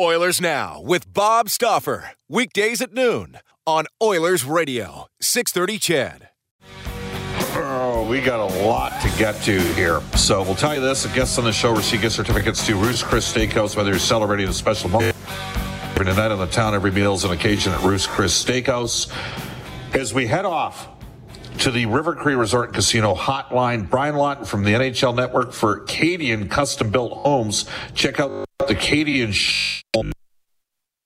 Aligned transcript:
Oilers 0.00 0.40
Now 0.40 0.80
with 0.80 1.12
Bob 1.12 1.50
Stauffer. 1.50 2.12
Weekdays 2.26 2.80
at 2.80 2.94
noon 2.94 3.38
on 3.66 3.84
Oilers 4.02 4.42
Radio, 4.42 5.06
630 5.20 5.78
CHED. 5.78 6.28
Oh, 7.54 8.06
we 8.08 8.22
got 8.22 8.40
a 8.40 8.64
lot 8.64 8.98
to 9.02 9.08
get 9.18 9.34
to 9.42 9.60
here. 9.74 10.00
So 10.16 10.42
we'll 10.42 10.54
tell 10.54 10.74
you 10.74 10.80
this. 10.80 11.02
The 11.02 11.10
guests 11.10 11.36
on 11.36 11.44
the 11.44 11.52
show 11.52 11.74
receive 11.74 12.00
gift 12.00 12.16
certificates 12.16 12.64
to 12.66 12.74
Ruth's 12.74 13.02
Chris 13.02 13.30
Steakhouse, 13.30 13.76
whether 13.76 13.90
you're 13.90 13.98
celebrating 13.98 14.48
a 14.48 14.52
special 14.52 14.88
moment. 14.88 15.14
Every 15.94 16.06
night 16.06 16.30
on 16.30 16.38
the 16.38 16.46
town, 16.46 16.74
every 16.74 16.90
meal 16.90 17.12
is 17.12 17.24
an 17.24 17.30
occasion 17.30 17.72
at 17.72 17.82
Ruth's 17.82 18.06
Chris 18.06 18.42
Steakhouse. 18.42 19.12
As 19.94 20.14
we 20.14 20.26
head 20.26 20.46
off 20.46 20.88
to 21.58 21.70
the 21.70 21.84
River 21.84 22.14
Cree 22.14 22.34
Resort 22.34 22.68
and 22.68 22.74
Casino 22.74 23.14
hotline, 23.14 23.90
Brian 23.90 24.16
Lawton 24.16 24.46
from 24.46 24.64
the 24.64 24.72
NHL 24.72 25.14
Network 25.14 25.52
for 25.52 25.84
Cadian 25.84 26.50
Custom 26.50 26.90
Built 26.90 27.12
Homes. 27.12 27.66
Check 27.94 28.18
out 28.18 28.46
the 28.66 28.74
Cadian 28.74 29.32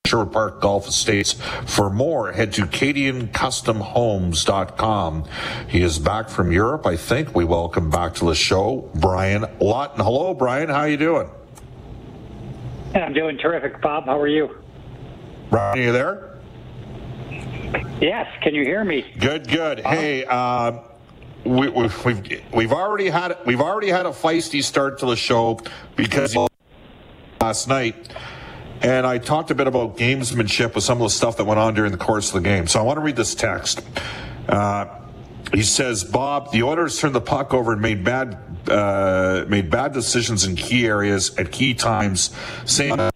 Sherwood 0.07 0.31
Park 0.31 0.61
Golf 0.61 0.87
Estates. 0.87 1.33
For 1.65 1.89
more, 1.89 2.31
head 2.31 2.53
to 2.53 2.61
CadianCustomHomes.com. 2.61 5.25
He 5.67 5.81
is 5.81 5.99
back 5.99 6.29
from 6.29 6.53
Europe, 6.53 6.85
I 6.85 6.95
think. 6.95 7.35
We 7.35 7.43
welcome 7.43 7.89
back 7.89 8.13
to 8.15 8.23
the 8.25 8.35
show 8.35 8.89
Brian 8.95 9.45
Lawton. 9.59 10.01
Hello, 10.01 10.33
Brian. 10.33 10.69
How 10.69 10.85
you 10.85 10.95
doing? 10.95 11.29
I'm 12.95 13.11
doing 13.13 13.37
terrific, 13.37 13.81
Bob. 13.81 14.05
How 14.05 14.17
are 14.17 14.27
you? 14.27 14.55
Brian, 15.49 15.77
are 15.77 15.81
you 15.81 15.91
there? 15.91 16.37
Yes. 17.99 18.33
Can 18.41 18.55
you 18.55 18.63
hear 18.63 18.85
me? 18.85 19.03
Good, 19.19 19.49
good. 19.49 19.79
Hey, 19.79 20.23
uh, 20.25 20.83
we, 21.43 21.67
we've 21.67 22.05
we've 22.53 22.71
already 22.71 23.09
had 23.09 23.37
we've 23.45 23.59
already 23.59 23.89
had 23.89 24.05
a 24.05 24.11
feisty 24.11 24.63
start 24.63 24.99
to 24.99 25.05
the 25.05 25.17
show 25.17 25.59
because 25.97 26.33
last 27.41 27.67
night, 27.67 28.07
and 28.81 29.05
I 29.05 29.17
talked 29.17 29.51
a 29.51 29.55
bit 29.55 29.67
about 29.67 29.97
gamesmanship 29.97 30.75
with 30.75 30.83
some 30.83 30.99
of 30.99 31.03
the 31.03 31.09
stuff 31.09 31.37
that 31.37 31.45
went 31.45 31.59
on 31.59 31.73
during 31.73 31.91
the 31.91 31.97
course 31.97 32.29
of 32.29 32.35
the 32.35 32.47
game. 32.47 32.67
So 32.67 32.79
I 32.79 32.83
want 32.83 32.97
to 32.97 33.01
read 33.01 33.15
this 33.15 33.33
text. 33.35 33.81
Uh, 34.47 34.85
he 35.53 35.63
says, 35.63 36.03
"Bob, 36.03 36.51
the 36.51 36.63
Oilers 36.63 36.99
turned 36.99 37.15
the 37.15 37.21
puck 37.21 37.53
over 37.53 37.73
and 37.73 37.81
made 37.81 38.03
bad 38.03 38.37
uh, 38.69 39.45
made 39.47 39.69
bad 39.69 39.93
decisions 39.93 40.45
in 40.45 40.55
key 40.55 40.85
areas 40.85 41.35
at 41.37 41.51
key 41.51 41.73
times. 41.73 42.31
Same 42.65 43.09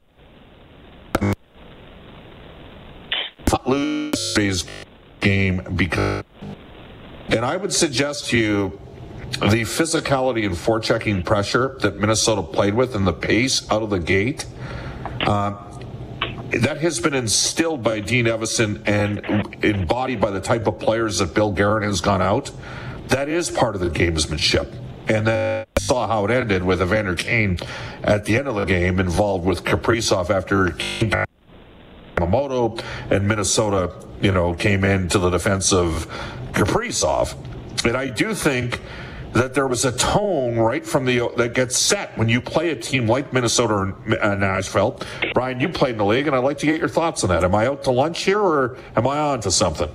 lose 3.66 4.66
game 5.20 5.62
because." 5.76 6.24
And 7.30 7.46
I 7.46 7.56
would 7.56 7.72
suggest 7.72 8.26
to 8.30 8.38
you 8.38 8.80
the 9.40 9.62
physicality 9.62 10.46
and 10.46 10.56
forechecking 10.56 11.24
pressure 11.24 11.78
that 11.82 11.98
Minnesota 11.98 12.44
played 12.44 12.74
with 12.74 12.94
and 12.96 13.08
the 13.08 13.14
pace 13.14 13.70
out 13.72 13.82
of 13.82 13.90
the 13.90 14.00
gate. 14.00 14.46
Uh, 15.26 15.56
that 16.52 16.78
has 16.82 17.00
been 17.00 17.14
instilled 17.14 17.82
by 17.84 18.00
Dean 18.00 18.26
Evason 18.26 18.86
and 18.86 19.64
embodied 19.64 20.20
by 20.20 20.32
the 20.32 20.42
type 20.42 20.68
of 20.68 20.80
players 20.80 21.20
that 21.20 21.34
Bill 21.34 21.52
Guerin 21.52 21.84
has 21.84 22.02
gone 22.02 22.22
out. 22.22 22.52
That 23.08 23.30
is 23.30 23.50
part 23.50 23.76
of 23.76 23.82
the 23.82 23.90
gamesmanship. 23.90 24.74
And 25.08 25.28
then 25.28 25.66
I 25.78 25.80
saw 25.80 26.08
how 26.08 26.26
it 26.26 26.32
ended 26.32 26.64
with 26.64 26.82
Evander 26.82 27.16
Kane 27.16 27.58
at 28.04 28.26
the 28.26 28.38
end 28.38 28.48
of 28.48 28.56
the 28.56 28.66
game 28.66 29.00
involved 29.00 29.46
with 29.46 29.64
Kaprizov 29.64 30.30
after 30.30 30.70
Yamamoto 32.18 32.84
and 33.10 33.28
Minnesota, 33.28 33.94
you 34.22 34.32
know, 34.32 34.54
came 34.54 34.84
into 34.84 35.20
the 35.20 35.30
defense 35.30 35.74
of 35.74 36.08
Kaprizov. 36.52 37.36
And 37.86 37.98
I 37.98 38.10
do 38.10 38.34
think 38.34 38.80
that 39.34 39.54
there 39.54 39.68
was 39.68 39.86
a 39.86 39.92
tone 39.92 40.58
right 40.58 40.86
from 40.86 41.06
the 41.06 41.30
that 41.38 41.54
gets 41.54 41.78
set 41.78 42.18
when 42.18 42.28
you 42.30 42.42
play 42.42 42.70
a 42.72 42.76
team 42.76 43.08
like 43.08 43.32
Minnesota 43.32 43.74
or 43.74 44.18
uh, 44.22 44.36
Nashville. 44.36 45.00
Brian, 45.34 45.60
you 45.60 45.70
played 45.70 45.94
in 45.94 45.98
the 45.98 46.06
league, 46.06 46.28
and 46.28 46.36
I'd 46.36 46.44
like 46.44 46.58
to 46.60 46.66
get 46.66 46.80
your 46.80 46.90
thoughts 46.90 47.24
on 47.24 47.30
that. 47.30 47.44
Am 47.44 47.56
I 47.56 47.68
out 47.68 47.84
to 47.84 47.92
lunch 47.92 48.24
here, 48.24 48.40
or 48.40 48.78
am 48.96 49.08
I 49.08 49.18
on 49.18 49.42
to 49.42 49.52
something? 49.52 49.90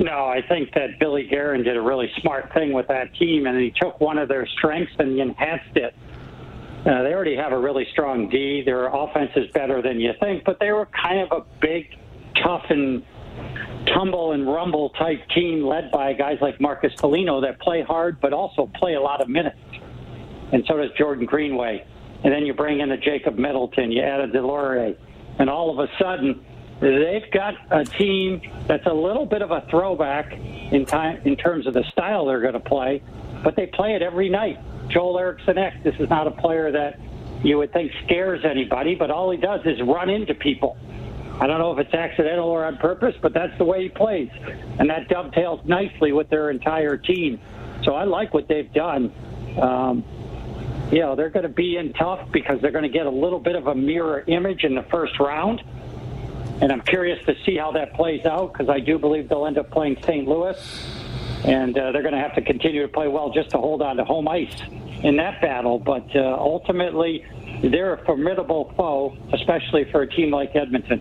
No, 0.00 0.26
I 0.26 0.42
think 0.48 0.72
that 0.74 0.98
Billy 1.00 1.26
Guerin 1.26 1.64
did 1.64 1.76
a 1.76 1.80
really 1.80 2.10
smart 2.20 2.52
thing 2.54 2.72
with 2.72 2.86
that 2.88 3.14
team, 3.16 3.46
and 3.46 3.58
he 3.58 3.72
took 3.72 4.00
one 4.00 4.16
of 4.18 4.28
their 4.28 4.46
strengths 4.46 4.92
and 4.98 5.12
he 5.12 5.20
enhanced 5.20 5.76
it. 5.76 5.94
Uh, 6.86 7.02
they 7.02 7.12
already 7.12 7.34
have 7.34 7.52
a 7.52 7.58
really 7.58 7.86
strong 7.90 8.28
D. 8.28 8.62
Their 8.64 8.86
offense 8.86 9.32
is 9.34 9.50
better 9.50 9.82
than 9.82 10.00
you 10.00 10.12
think, 10.20 10.44
but 10.44 10.60
they 10.60 10.70
were 10.70 10.86
kind 10.86 11.20
of 11.20 11.32
a 11.32 11.44
big, 11.60 11.96
tough, 12.40 12.64
and 12.70 13.02
tumble 13.94 14.32
and 14.32 14.46
rumble 14.46 14.90
type 14.90 15.20
team 15.34 15.64
led 15.64 15.90
by 15.90 16.12
guys 16.12 16.38
like 16.40 16.60
Marcus 16.60 16.92
Foligno 16.98 17.40
that 17.42 17.60
play 17.60 17.82
hard 17.82 18.20
but 18.20 18.32
also 18.32 18.70
play 18.74 18.94
a 18.94 19.00
lot 19.00 19.20
of 19.20 19.28
minutes. 19.28 19.58
And 20.52 20.64
so 20.66 20.76
does 20.76 20.90
Jordan 20.96 21.26
Greenway. 21.26 21.86
And 22.24 22.32
then 22.32 22.44
you 22.44 22.54
bring 22.54 22.80
in 22.80 22.90
a 22.90 22.96
Jacob 22.96 23.36
Middleton, 23.36 23.92
you 23.92 24.02
add 24.02 24.20
a 24.20 24.28
Deslauriers, 24.28 24.96
and 25.38 25.48
all 25.48 25.70
of 25.70 25.78
a 25.78 25.92
sudden 25.98 26.44
they've 26.80 27.30
got 27.32 27.54
a 27.70 27.84
team 27.84 28.40
that's 28.66 28.86
a 28.86 28.92
little 28.92 29.26
bit 29.26 29.42
of 29.42 29.50
a 29.50 29.66
throwback 29.70 30.32
in 30.32 30.84
time 30.84 31.20
in 31.24 31.36
terms 31.36 31.66
of 31.66 31.74
the 31.74 31.84
style 31.92 32.26
they're 32.26 32.40
going 32.40 32.54
to 32.54 32.60
play, 32.60 33.02
but 33.44 33.56
they 33.56 33.66
play 33.66 33.94
it 33.94 34.02
every 34.02 34.28
night. 34.28 34.58
Joel 34.88 35.18
Eriksson 35.18 35.58
Ek, 35.58 35.82
this 35.84 35.94
is 36.00 36.08
not 36.08 36.26
a 36.26 36.30
player 36.32 36.72
that 36.72 36.98
you 37.44 37.58
would 37.58 37.72
think 37.72 37.92
scares 38.04 38.44
anybody, 38.44 38.94
but 38.94 39.10
all 39.10 39.30
he 39.30 39.38
does 39.38 39.60
is 39.64 39.80
run 39.82 40.10
into 40.10 40.34
people. 40.34 40.76
I 41.40 41.46
don't 41.46 41.58
know 41.58 41.72
if 41.72 41.78
it's 41.78 41.94
accidental 41.94 42.48
or 42.48 42.64
on 42.64 42.78
purpose, 42.78 43.14
but 43.22 43.32
that's 43.32 43.56
the 43.58 43.64
way 43.64 43.84
he 43.84 43.88
plays. 43.88 44.30
And 44.78 44.90
that 44.90 45.08
dovetails 45.08 45.60
nicely 45.64 46.12
with 46.12 46.28
their 46.30 46.50
entire 46.50 46.96
team. 46.96 47.40
So 47.84 47.94
I 47.94 48.04
like 48.04 48.34
what 48.34 48.48
they've 48.48 48.72
done. 48.72 49.12
Um, 49.60 50.04
you 50.90 51.00
know, 51.00 51.14
they're 51.14 51.30
going 51.30 51.44
to 51.44 51.48
be 51.48 51.76
in 51.76 51.92
tough 51.92 52.32
because 52.32 52.60
they're 52.60 52.72
going 52.72 52.84
to 52.84 52.88
get 52.88 53.06
a 53.06 53.10
little 53.10 53.38
bit 53.38 53.54
of 53.54 53.66
a 53.66 53.74
mirror 53.74 54.24
image 54.26 54.64
in 54.64 54.74
the 54.74 54.82
first 54.84 55.20
round. 55.20 55.62
And 56.60 56.72
I'm 56.72 56.80
curious 56.80 57.24
to 57.26 57.36
see 57.44 57.56
how 57.56 57.72
that 57.72 57.94
plays 57.94 58.26
out 58.26 58.52
because 58.52 58.68
I 58.68 58.80
do 58.80 58.98
believe 58.98 59.28
they'll 59.28 59.46
end 59.46 59.58
up 59.58 59.70
playing 59.70 59.98
St. 60.02 60.26
Louis. 60.26 60.56
And 61.44 61.78
uh, 61.78 61.92
they're 61.92 62.02
going 62.02 62.14
to 62.14 62.20
have 62.20 62.34
to 62.34 62.42
continue 62.42 62.82
to 62.82 62.88
play 62.88 63.06
well 63.06 63.30
just 63.30 63.50
to 63.50 63.58
hold 63.58 63.80
on 63.80 63.96
to 63.98 64.04
home 64.04 64.26
ice 64.26 64.60
in 65.04 65.16
that 65.18 65.40
battle. 65.40 65.78
But 65.78 66.16
uh, 66.16 66.36
ultimately, 66.36 67.24
they're 67.62 67.94
a 67.94 68.04
formidable 68.04 68.72
foe, 68.76 69.16
especially 69.32 69.84
for 69.92 70.02
a 70.02 70.08
team 70.08 70.32
like 70.32 70.56
Edmonton. 70.56 71.00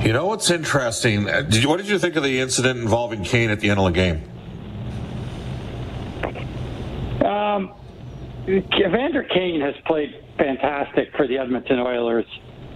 You 0.00 0.12
know 0.12 0.26
what's 0.26 0.50
interesting? 0.50 1.24
Did 1.24 1.56
you, 1.56 1.68
what 1.68 1.78
did 1.78 1.88
you 1.88 1.98
think 1.98 2.16
of 2.16 2.22
the 2.22 2.40
incident 2.40 2.78
involving 2.78 3.24
Kane 3.24 3.50
at 3.50 3.60
the 3.60 3.68
end 3.68 3.80
of 3.80 3.84
the 3.86 3.90
game? 3.90 4.22
Um, 7.24 7.74
Evander 8.46 9.24
Kane 9.24 9.60
has 9.60 9.74
played 9.86 10.14
fantastic 10.38 11.08
for 11.16 11.26
the 11.26 11.36
Edmonton 11.38 11.80
Oilers. 11.80 12.24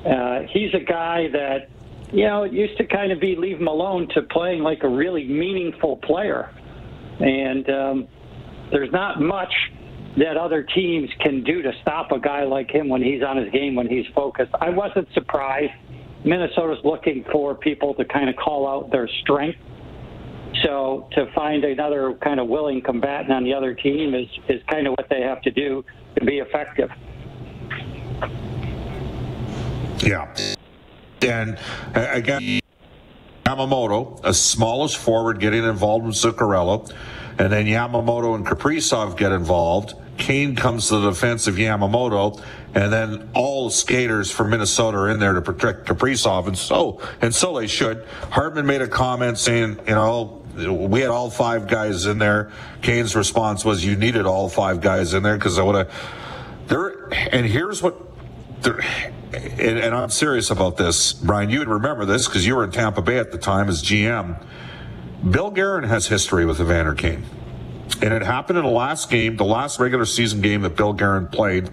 Uh, 0.04 0.40
he's 0.50 0.74
a 0.74 0.80
guy 0.80 1.28
that, 1.32 1.70
you 2.12 2.26
know, 2.26 2.42
it 2.42 2.52
used 2.52 2.76
to 2.78 2.86
kind 2.86 3.12
of 3.12 3.20
be 3.20 3.36
leave 3.36 3.58
him 3.58 3.68
alone 3.68 4.08
to 4.14 4.22
playing 4.22 4.62
like 4.62 4.82
a 4.82 4.88
really 4.88 5.24
meaningful 5.24 5.98
player. 5.98 6.50
And 7.20 7.70
um, 7.70 8.08
there's 8.72 8.90
not 8.90 9.20
much 9.20 9.54
that 10.18 10.36
other 10.36 10.64
teams 10.64 11.08
can 11.20 11.44
do 11.44 11.62
to 11.62 11.72
stop 11.80 12.10
a 12.10 12.18
guy 12.18 12.42
like 12.42 12.70
him 12.70 12.88
when 12.88 13.00
he's 13.00 13.22
on 13.22 13.36
his 13.36 13.50
game, 13.52 13.76
when 13.76 13.88
he's 13.88 14.06
focused. 14.12 14.52
I 14.60 14.70
wasn't 14.70 15.08
surprised 15.14 15.72
Minnesota's 16.24 16.84
looking 16.84 17.24
for 17.32 17.54
people 17.54 17.94
to 17.94 18.04
kind 18.04 18.28
of 18.28 18.36
call 18.36 18.68
out 18.68 18.90
their 18.90 19.08
strength. 19.22 19.58
So 20.62 21.08
to 21.12 21.30
find 21.34 21.64
another 21.64 22.14
kind 22.22 22.38
of 22.38 22.48
willing 22.48 22.82
combatant 22.82 23.32
on 23.32 23.42
the 23.44 23.54
other 23.54 23.74
team 23.74 24.14
is, 24.14 24.28
is 24.48 24.62
kind 24.70 24.86
of 24.86 24.92
what 24.92 25.08
they 25.08 25.22
have 25.22 25.42
to 25.42 25.50
do 25.50 25.84
to 26.16 26.24
be 26.24 26.38
effective. 26.38 26.90
Yeah. 29.98 30.34
And 31.22 31.58
uh, 31.94 32.06
again, 32.10 32.60
Yamamoto, 33.46 34.20
a 34.24 34.34
smallish 34.34 34.96
forward, 34.96 35.40
getting 35.40 35.64
involved 35.64 36.06
with 36.06 36.14
Zuccarello. 36.14 36.92
And 37.38 37.52
then 37.52 37.66
Yamamoto 37.66 38.34
and 38.34 38.46
Kaprizov 38.46 39.16
get 39.16 39.32
involved. 39.32 39.94
Kane 40.22 40.54
comes 40.54 40.86
to 40.86 40.98
the 40.98 41.10
defense 41.10 41.48
of 41.48 41.56
Yamamoto, 41.56 42.40
and 42.76 42.92
then 42.92 43.28
all 43.34 43.70
skaters 43.70 44.30
from 44.30 44.50
Minnesota 44.50 44.98
are 44.98 45.10
in 45.10 45.18
there 45.18 45.32
to 45.32 45.42
protect 45.42 45.84
Kaprizov, 45.84 46.46
and 46.46 46.56
so 46.56 47.00
and 47.20 47.34
so 47.34 47.58
they 47.58 47.66
should. 47.66 48.06
Hartman 48.30 48.64
made 48.64 48.82
a 48.82 48.86
comment 48.86 49.36
saying, 49.36 49.80
you 49.84 49.94
know, 49.96 50.40
we 50.54 51.00
had 51.00 51.10
all 51.10 51.28
five 51.28 51.66
guys 51.66 52.06
in 52.06 52.18
there. 52.18 52.52
Kane's 52.82 53.16
response 53.16 53.64
was, 53.64 53.84
"You 53.84 53.96
needed 53.96 54.24
all 54.24 54.48
five 54.48 54.80
guys 54.80 55.12
in 55.12 55.24
there 55.24 55.36
because 55.36 55.58
I 55.58 55.64
would 55.64 55.74
have." 55.74 55.90
There 56.68 57.12
and 57.32 57.44
here's 57.44 57.82
what. 57.82 58.00
There, 58.62 58.78
and, 59.32 59.76
and 59.76 59.92
I'm 59.92 60.10
serious 60.10 60.52
about 60.52 60.76
this, 60.76 61.12
Brian. 61.14 61.50
You 61.50 61.58
would 61.58 61.68
remember 61.68 62.04
this 62.04 62.28
because 62.28 62.46
you 62.46 62.54
were 62.54 62.62
in 62.62 62.70
Tampa 62.70 63.02
Bay 63.02 63.18
at 63.18 63.32
the 63.32 63.38
time 63.38 63.68
as 63.68 63.82
GM. 63.82 64.40
Bill 65.28 65.50
Guerin 65.50 65.82
has 65.82 66.06
history 66.06 66.46
with 66.46 66.60
Evander 66.60 66.94
Kane. 66.94 67.24
And 68.00 68.12
it 68.12 68.22
happened 68.22 68.58
in 68.58 68.64
the 68.64 68.70
last 68.70 69.10
game, 69.10 69.36
the 69.36 69.44
last 69.44 69.78
regular 69.78 70.04
season 70.04 70.40
game 70.40 70.62
that 70.62 70.76
Bill 70.76 70.92
Guerin 70.92 71.28
played. 71.28 71.70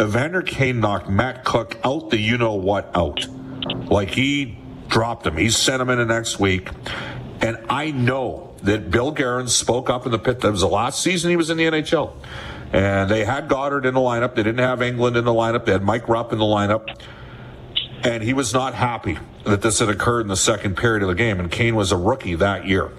Evander 0.00 0.42
Kane 0.42 0.80
knocked 0.80 1.08
Matt 1.08 1.44
Cooke 1.44 1.78
out 1.84 2.10
the 2.10 2.18
you 2.18 2.38
know 2.38 2.54
what 2.54 2.90
out. 2.94 3.26
Like 3.90 4.10
he 4.10 4.58
dropped 4.88 5.26
him. 5.26 5.36
He 5.36 5.50
sent 5.50 5.82
him 5.82 5.90
in 5.90 5.98
the 5.98 6.04
next 6.04 6.38
week. 6.38 6.68
And 7.40 7.58
I 7.68 7.90
know 7.90 8.54
that 8.62 8.90
Bill 8.90 9.10
Guerin 9.10 9.48
spoke 9.48 9.90
up 9.90 10.06
in 10.06 10.12
the 10.12 10.18
pit. 10.18 10.40
That 10.40 10.50
was 10.50 10.60
the 10.60 10.68
last 10.68 11.02
season 11.02 11.30
he 11.30 11.36
was 11.36 11.50
in 11.50 11.56
the 11.56 11.64
NHL. 11.64 12.12
And 12.72 13.10
they 13.10 13.24
had 13.24 13.48
Godard 13.48 13.86
in 13.86 13.94
the 13.94 14.00
lineup. 14.00 14.34
They 14.34 14.42
didn't 14.42 14.58
have 14.58 14.80
Engelland 14.80 15.16
in 15.16 15.24
the 15.24 15.32
lineup. 15.32 15.64
They 15.64 15.72
had 15.72 15.82
Mike 15.82 16.08
Rupp 16.08 16.32
in 16.32 16.38
the 16.38 16.44
lineup. 16.44 16.88
And 18.02 18.22
he 18.22 18.32
was 18.32 18.52
not 18.52 18.74
happy 18.74 19.18
that 19.44 19.62
this 19.62 19.78
had 19.78 19.88
occurred 19.88 20.22
in 20.22 20.28
the 20.28 20.36
second 20.36 20.76
period 20.76 21.02
of 21.02 21.08
the 21.08 21.14
game. 21.14 21.40
And 21.40 21.50
Kane 21.50 21.74
was 21.74 21.92
a 21.92 21.96
rookie 21.96 22.34
that 22.34 22.66
year. 22.66 22.90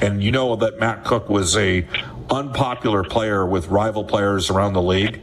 And 0.00 0.22
you 0.22 0.30
know 0.30 0.56
that 0.56 0.78
Matt 0.78 1.04
Cooke 1.04 1.28
was 1.28 1.56
a 1.56 1.86
unpopular 2.30 3.04
player 3.04 3.46
with 3.46 3.68
rival 3.68 4.04
players 4.04 4.50
around 4.50 4.74
the 4.74 4.82
league. 4.82 5.20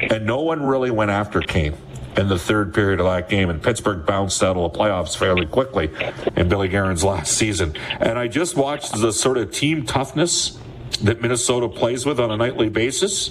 And 0.00 0.26
no 0.26 0.40
one 0.40 0.64
really 0.64 0.90
went 0.90 1.10
after 1.10 1.40
Kane 1.40 1.76
in 2.16 2.28
the 2.28 2.38
third 2.38 2.74
period 2.74 3.00
of 3.00 3.06
that 3.06 3.28
game. 3.28 3.50
And 3.50 3.62
Pittsburgh 3.62 4.04
bounced 4.04 4.42
out 4.42 4.56
of 4.56 4.72
the 4.72 4.78
playoffs 4.78 5.16
fairly 5.16 5.46
quickly 5.46 5.90
in 6.36 6.48
Billy 6.48 6.68
Guerin's 6.68 7.04
last 7.04 7.32
season. 7.36 7.76
And 7.98 8.18
I 8.18 8.28
just 8.28 8.56
watched 8.56 8.92
the 8.92 9.12
sort 9.12 9.38
of 9.38 9.52
team 9.52 9.86
toughness 9.86 10.58
that 11.02 11.20
Minnesota 11.20 11.68
plays 11.68 12.04
with 12.04 12.18
on 12.20 12.30
a 12.30 12.36
nightly 12.36 12.68
basis. 12.68 13.30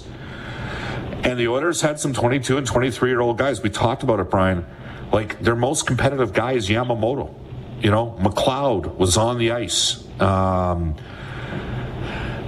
And 1.22 1.38
the 1.38 1.48
Oilers 1.48 1.82
had 1.82 2.00
some 2.00 2.12
22 2.12 2.56
and 2.56 2.66
23 2.66 3.10
year 3.10 3.20
old 3.20 3.36
guys. 3.36 3.62
We 3.62 3.70
talked 3.70 4.02
about 4.02 4.20
it, 4.20 4.30
Brian. 4.30 4.66
Like 5.12 5.40
their 5.40 5.56
most 5.56 5.86
competitive 5.86 6.32
guy 6.32 6.52
is 6.52 6.68
Yamamoto. 6.68 7.34
You 7.80 7.90
know, 7.90 8.16
McLeod 8.20 8.96
was 8.96 9.16
on 9.16 9.38
the 9.38 9.52
ice. 9.52 10.04
Um, 10.20 10.96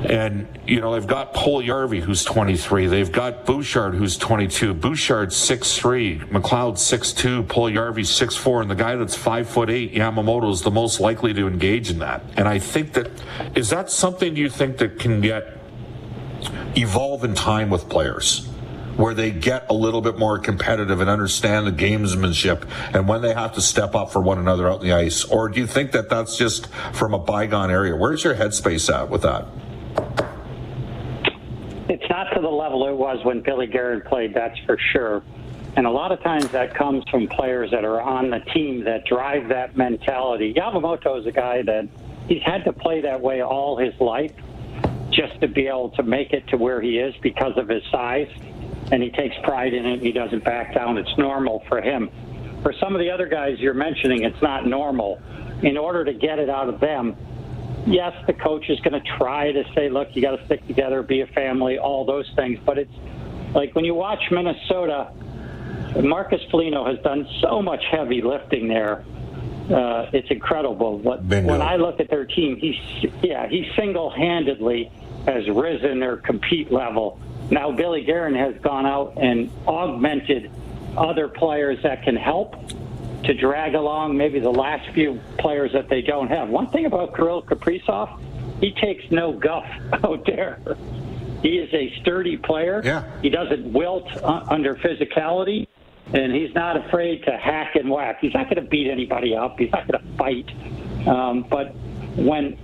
and, 0.05 0.49
you 0.67 0.81
know, 0.81 0.93
they've 0.93 1.06
got 1.06 1.32
Puljujarvi, 1.32 2.00
who's 2.00 2.25
23. 2.25 2.87
They've 2.87 3.11
got 3.11 3.46
Bouchard, 3.46 3.94
who's 3.94 4.17
22. 4.19 4.75
Bouchard, 4.75 5.31
6'3. 5.31 6.29
McLeod, 6.29 6.76
six 6.76 7.12
two. 7.12 7.44
Paul 7.44 7.70
6'2. 7.70 7.73
Puljujarvi, 7.73 8.00
6'4. 8.00 8.62
And 8.62 8.70
the 8.70 8.75
guy 8.75 8.96
that's 8.96 9.17
5'8, 9.17 9.94
Yamamoto, 9.94 10.52
is 10.52 10.62
the 10.62 10.70
most 10.70 11.00
likely 11.00 11.32
to 11.35 11.46
engage 11.46 11.90
in 11.90 12.00
that. 12.00 12.23
And 12.37 12.49
I 12.49 12.58
think 12.58 12.94
that, 12.94 13.11
is 13.55 13.70
that 13.70 13.90
something 13.90 14.37
you 14.37 14.50
think 14.50 14.78
that 14.78 14.99
can 14.99 15.20
get, 15.20 15.58
evolve 16.76 17.25
in 17.25 17.35
time 17.35 17.70
with 17.70 17.88
players? 17.88 18.49
Where 18.96 19.14
they 19.14 19.30
get 19.30 19.66
a 19.70 19.74
little 19.74 20.02
bit 20.02 20.18
more 20.18 20.38
competitive 20.38 21.00
and 21.00 21.08
understand 21.08 21.66
the 21.66 21.72
gamesmanship 21.72 22.68
and 22.94 23.08
when 23.08 23.22
they 23.22 23.32
have 23.32 23.54
to 23.54 23.60
step 23.60 23.94
up 23.94 24.12
for 24.12 24.20
one 24.20 24.38
another 24.38 24.68
out 24.68 24.82
in 24.82 24.86
the 24.88 24.92
ice? 24.92 25.24
Or 25.24 25.48
do 25.48 25.60
you 25.60 25.66
think 25.66 25.92
that 25.92 26.10
that's 26.10 26.36
just 26.36 26.66
from 26.92 27.14
a 27.14 27.18
bygone 27.18 27.70
area? 27.70 27.96
Where's 27.96 28.22
your 28.22 28.34
headspace 28.34 28.92
at 28.92 29.08
with 29.08 29.22
that? 29.22 29.46
It's 31.88 32.08
not 32.08 32.24
to 32.34 32.40
the 32.40 32.48
level 32.48 32.86
it 32.88 32.96
was 32.96 33.24
when 33.24 33.40
Billy 33.40 33.66
Guerin 33.66 34.02
played, 34.02 34.34
that's 34.34 34.58
for 34.66 34.78
sure. 34.92 35.22
And 35.76 35.86
a 35.86 35.90
lot 35.90 36.12
of 36.12 36.22
times 36.22 36.48
that 36.48 36.74
comes 36.74 37.02
from 37.10 37.28
players 37.28 37.70
that 37.70 37.84
are 37.84 38.00
on 38.00 38.30
the 38.30 38.40
team 38.40 38.84
that 38.84 39.06
drive 39.06 39.48
that 39.48 39.76
mentality. 39.76 40.52
Yamamoto 40.52 41.18
is 41.18 41.26
a 41.26 41.32
guy 41.32 41.62
that 41.62 41.88
he's 42.28 42.42
had 42.42 42.64
to 42.64 42.72
play 42.72 43.00
that 43.00 43.20
way 43.20 43.42
all 43.42 43.78
his 43.78 43.94
life 44.00 44.32
just 45.10 45.40
to 45.40 45.48
be 45.48 45.66
able 45.66 45.90
to 45.90 46.02
make 46.02 46.32
it 46.32 46.46
to 46.48 46.56
where 46.56 46.80
he 46.80 46.98
is 46.98 47.14
because 47.22 47.56
of 47.56 47.68
his 47.68 47.82
size. 47.90 48.28
And 48.92 49.02
he 49.02 49.10
takes 49.10 49.34
pride 49.42 49.74
in 49.74 49.86
it 49.86 49.94
and 49.94 50.02
he 50.02 50.12
doesn't 50.12 50.44
back 50.44 50.74
down. 50.74 50.98
It's 50.98 51.16
normal 51.18 51.64
for 51.68 51.80
him. 51.80 52.10
For 52.62 52.72
some 52.74 52.94
of 52.94 53.00
the 53.00 53.10
other 53.10 53.26
guys 53.26 53.58
you're 53.58 53.74
mentioning, 53.74 54.22
it's 54.22 54.40
not 54.42 54.66
normal. 54.66 55.20
In 55.62 55.76
order 55.76 56.04
to 56.04 56.12
get 56.12 56.38
it 56.38 56.50
out 56.50 56.68
of 56.68 56.78
them, 56.78 57.16
yes, 57.86 58.14
the 58.26 58.34
coach 58.34 58.68
is 58.68 58.78
going 58.80 59.00
to 59.00 59.16
try 59.16 59.50
to 59.50 59.64
say, 59.74 59.88
look, 59.88 60.14
you 60.14 60.22
got 60.22 60.36
to 60.36 60.44
stick 60.44 60.66
together, 60.66 61.02
be 61.02 61.22
a 61.22 61.26
family, 61.26 61.78
all 61.78 62.04
those 62.04 62.30
things. 62.36 62.60
But 62.64 62.78
it's 62.78 62.94
like 63.54 63.74
when 63.74 63.84
you 63.84 63.94
watch 63.94 64.22
Minnesota, 64.30 65.10
Marcus 66.02 66.42
Foligno 66.50 66.84
has 66.84 66.98
done 67.02 67.26
so 67.40 67.62
much 67.62 67.84
heavy 67.90 68.22
lifting 68.22 68.68
there. 68.68 69.04
Uh, 69.70 70.10
it's 70.12 70.30
incredible. 70.30 70.98
But 70.98 71.22
when 71.24 71.62
I 71.62 71.76
look 71.76 72.00
at 72.00 72.10
their 72.10 72.24
team, 72.24 72.56
he's 72.56 72.76
yeah, 73.22 73.48
he 73.48 73.70
single-handedly 73.74 74.90
has 75.26 75.48
risen 75.48 76.00
their 76.00 76.16
compete 76.16 76.70
level. 76.72 77.18
Now 77.52 77.70
Billy 77.70 78.02
Guerin 78.02 78.34
has 78.34 78.54
gone 78.62 78.87
out 78.87 79.19
and 79.19 79.50
augmented 79.69 80.50
other 80.96 81.28
players 81.28 81.82
that 81.82 82.02
can 82.02 82.16
help 82.16 82.56
to 83.25 83.34
drag 83.34 83.75
along 83.75 84.16
maybe 84.16 84.40
the 84.40 84.50
last 84.50 84.88
few 84.94 85.20
players 85.38 85.70
that 85.75 85.90
they 85.90 86.00
don't 86.00 86.28
have. 86.28 86.49
One 86.49 86.69
thing 86.69 86.87
about 86.87 87.14
Kirill 87.14 87.43
Kaprizov, 87.43 88.19
he 88.58 88.72
takes 88.72 89.04
no 89.10 89.34
guff 89.34 89.66
out 89.93 90.25
there. 90.25 90.60
He 91.43 91.58
is 91.58 91.72
a 91.75 91.94
sturdy 92.00 92.38
player. 92.38 92.81
Yeah. 92.82 93.04
He 93.20 93.28
doesn't 93.28 93.70
wilt 93.70 94.10
uh, 94.16 94.46
under 94.49 94.75
physicality, 94.76 95.69
and 96.14 96.32
he's 96.32 96.54
not 96.54 96.78
afraid 96.87 97.22
to 97.25 97.37
hack 97.37 97.76
and 97.76 97.90
whack. 97.90 98.19
He's 98.22 98.32
not 98.32 98.44
going 98.44 98.64
to 98.64 98.70
beat 98.70 98.90
anybody 98.90 99.37
up. 99.37 99.58
He's 99.58 99.70
not 99.72 99.87
going 99.88 100.02
to 100.02 100.16
fight. 100.16 101.06
Um, 101.06 101.44
but 101.50 101.75
when 102.16 102.56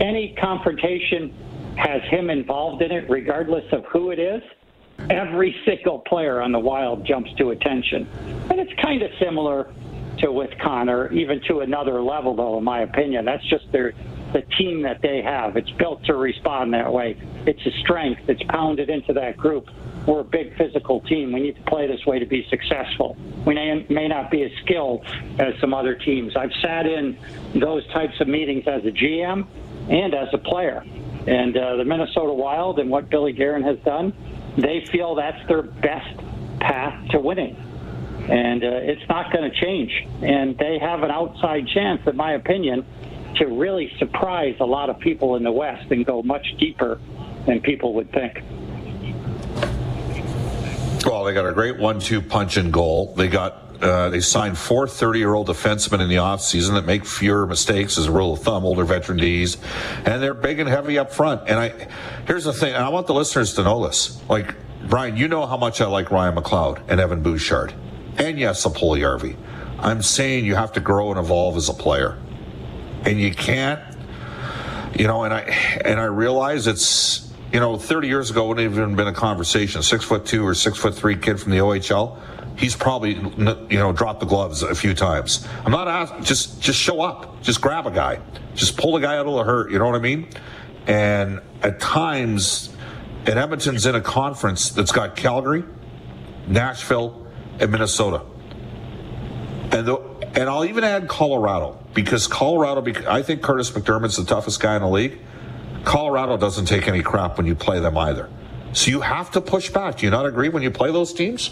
any 0.00 0.34
confrontation 0.40 1.34
has 1.78 2.02
him 2.10 2.28
involved 2.28 2.82
in 2.82 2.90
it, 2.90 3.08
regardless 3.08 3.64
of 3.72 3.84
who 3.86 4.10
it 4.10 4.18
is, 4.18 4.42
every 5.10 5.54
single 5.64 6.00
player 6.00 6.42
on 6.42 6.50
the 6.52 6.58
Wild 6.58 7.06
jumps 7.06 7.32
to 7.38 7.50
attention. 7.50 8.08
And 8.50 8.58
it's 8.58 8.72
kind 8.82 9.00
of 9.02 9.10
similar 9.20 9.72
to 10.18 10.32
with 10.32 10.50
Connor, 10.60 11.12
even 11.12 11.40
to 11.46 11.60
another 11.60 12.02
level, 12.02 12.34
though, 12.34 12.58
in 12.58 12.64
my 12.64 12.80
opinion. 12.80 13.24
That's 13.24 13.44
just 13.48 13.70
their 13.70 13.94
the 14.32 14.42
team 14.58 14.82
that 14.82 15.00
they 15.00 15.22
have. 15.22 15.56
It's 15.56 15.70
built 15.70 16.04
to 16.04 16.14
respond 16.14 16.74
that 16.74 16.92
way. 16.92 17.16
It's 17.46 17.64
a 17.64 17.70
strength. 17.80 18.28
It's 18.28 18.42
pounded 18.50 18.90
into 18.90 19.14
that 19.14 19.38
group. 19.38 19.70
We're 20.06 20.20
a 20.20 20.24
big 20.24 20.54
physical 20.58 21.00
team. 21.00 21.32
We 21.32 21.40
need 21.40 21.56
to 21.56 21.62
play 21.62 21.86
this 21.86 22.04
way 22.04 22.18
to 22.18 22.26
be 22.26 22.46
successful. 22.50 23.16
We 23.46 23.54
may, 23.54 23.86
may 23.88 24.06
not 24.06 24.30
be 24.30 24.42
as 24.42 24.50
skilled 24.64 25.06
as 25.38 25.54
some 25.60 25.72
other 25.72 25.94
teams. 25.94 26.36
I've 26.36 26.52
sat 26.60 26.86
in 26.86 27.18
those 27.54 27.86
types 27.88 28.20
of 28.20 28.28
meetings 28.28 28.64
as 28.66 28.84
a 28.84 28.90
GM 28.90 29.46
and 29.88 30.14
as 30.14 30.28
a 30.34 30.38
player. 30.38 30.84
And 31.28 31.54
uh, 31.58 31.76
the 31.76 31.84
Minnesota 31.84 32.32
Wild 32.32 32.78
and 32.78 32.88
what 32.88 33.10
Billy 33.10 33.32
Guerin 33.32 33.62
has 33.62 33.78
done, 33.80 34.14
they 34.56 34.82
feel 34.90 35.14
that's 35.14 35.46
their 35.46 35.60
best 35.60 36.16
path 36.58 37.10
to 37.10 37.20
winning. 37.20 37.54
And 38.30 38.64
uh, 38.64 38.68
it's 38.80 39.06
not 39.10 39.30
going 39.30 39.50
to 39.50 39.60
change. 39.60 39.92
And 40.22 40.56
they 40.56 40.78
have 40.78 41.02
an 41.02 41.10
outside 41.10 41.68
chance, 41.68 42.00
in 42.06 42.16
my 42.16 42.32
opinion, 42.32 42.86
to 43.36 43.44
really 43.44 43.92
surprise 43.98 44.56
a 44.60 44.64
lot 44.64 44.88
of 44.88 45.00
people 45.00 45.36
in 45.36 45.42
the 45.42 45.52
West 45.52 45.90
and 45.90 46.06
go 46.06 46.22
much 46.22 46.46
deeper 46.58 46.98
than 47.44 47.60
people 47.60 47.92
would 47.94 48.10
think. 48.10 48.42
Well, 51.04 51.24
they 51.24 51.34
got 51.34 51.46
a 51.46 51.52
great 51.52 51.78
one-two 51.78 52.22
punch 52.22 52.56
and 52.56 52.72
goal. 52.72 53.14
They 53.14 53.28
got 53.28 53.67
uh, 53.80 54.08
they 54.08 54.20
signed 54.20 54.58
four 54.58 54.86
30-year-old 54.86 55.48
defensemen 55.48 56.00
in 56.00 56.08
the 56.08 56.16
offseason 56.16 56.72
that 56.72 56.84
make 56.84 57.04
fewer 57.04 57.46
mistakes 57.46 57.96
as 57.96 58.06
a 58.06 58.12
rule 58.12 58.32
of 58.32 58.40
thumb, 58.40 58.64
older 58.64 58.84
veteran 58.84 59.18
Ds, 59.18 59.56
and 60.04 60.22
they're 60.22 60.34
big 60.34 60.58
and 60.58 60.68
heavy 60.68 60.98
up 60.98 61.12
front. 61.12 61.42
And 61.48 61.60
I, 61.60 61.88
here's 62.26 62.44
the 62.44 62.52
thing, 62.52 62.74
and 62.74 62.84
I 62.84 62.88
want 62.88 63.06
the 63.06 63.14
listeners 63.14 63.54
to 63.54 63.62
know 63.62 63.86
this. 63.86 64.20
Like 64.28 64.54
Brian, 64.88 65.16
you 65.16 65.28
know 65.28 65.46
how 65.46 65.56
much 65.56 65.80
I 65.80 65.86
like 65.86 66.10
Ryan 66.10 66.34
McLeod 66.34 66.82
and 66.88 67.00
Evan 67.00 67.22
Bouchard, 67.22 67.72
and 68.16 68.38
yes, 68.38 68.66
a 68.66 68.70
Puljujarvi. 68.70 69.36
I'm 69.78 70.02
saying 70.02 70.44
you 70.44 70.56
have 70.56 70.72
to 70.72 70.80
grow 70.80 71.10
and 71.10 71.18
evolve 71.20 71.56
as 71.56 71.68
a 71.68 71.74
player, 71.74 72.18
and 73.04 73.20
you 73.20 73.32
can't. 73.32 73.80
You 74.98 75.06
know, 75.06 75.22
and 75.22 75.32
I 75.32 75.40
and 75.84 76.00
I 76.00 76.06
realize 76.06 76.66
it's 76.66 77.32
you 77.52 77.60
know 77.60 77.76
30 77.76 78.08
years 78.08 78.30
ago 78.30 78.48
wouldn't 78.48 78.72
even 78.72 78.96
been 78.96 79.06
a 79.06 79.12
conversation. 79.12 79.82
Six 79.82 80.04
foot 80.04 80.26
two 80.26 80.44
or 80.44 80.54
six 80.54 80.78
foot 80.78 80.96
three 80.96 81.16
kid 81.16 81.40
from 81.40 81.52
the 81.52 81.58
OHL 81.58 82.18
he's 82.58 82.76
probably 82.76 83.14
you 83.14 83.78
know 83.78 83.92
dropped 83.92 84.20
the 84.20 84.26
gloves 84.26 84.62
a 84.62 84.74
few 84.74 84.92
times. 84.92 85.46
I'm 85.64 85.72
not 85.72 85.88
asking, 85.88 86.24
just 86.24 86.60
just 86.60 86.78
show 86.78 87.00
up, 87.00 87.40
just 87.42 87.60
grab 87.60 87.86
a 87.86 87.90
guy, 87.90 88.20
just 88.54 88.76
pull 88.76 88.96
a 88.96 89.00
guy 89.00 89.16
out 89.16 89.26
of 89.26 89.34
the 89.34 89.44
hurt. 89.44 89.70
You 89.70 89.78
know 89.78 89.86
what 89.86 89.94
I 89.94 90.00
mean? 90.00 90.28
And 90.86 91.40
at 91.62 91.80
times, 91.80 92.70
and 93.26 93.38
Edmonton's 93.38 93.86
in 93.86 93.94
a 93.94 94.00
conference 94.00 94.70
that's 94.70 94.92
got 94.92 95.16
Calgary, 95.16 95.64
Nashville, 96.46 97.26
and 97.60 97.70
Minnesota, 97.70 98.22
and 99.70 99.86
the, 99.86 99.96
and 100.34 100.48
I'll 100.48 100.64
even 100.64 100.84
add 100.84 101.08
Colorado 101.08 101.78
because 101.94 102.26
Colorado. 102.26 102.84
I 103.08 103.22
think 103.22 103.40
Kurtis 103.40 103.72
MacDermid's 103.74 104.16
the 104.16 104.24
toughest 104.24 104.60
guy 104.60 104.76
in 104.76 104.82
the 104.82 104.88
league. 104.88 105.18
Colorado 105.84 106.36
doesn't 106.36 106.66
take 106.66 106.88
any 106.88 107.02
crap 107.02 107.38
when 107.38 107.46
you 107.46 107.54
play 107.54 107.80
them 107.80 107.96
either. 107.96 108.28
So 108.72 108.90
you 108.90 109.00
have 109.00 109.30
to 109.30 109.40
push 109.40 109.70
back. 109.70 109.98
Do 109.98 110.06
you 110.06 110.10
not 110.10 110.26
agree 110.26 110.48
when 110.48 110.62
you 110.62 110.70
play 110.70 110.92
those 110.92 111.14
teams? 111.14 111.50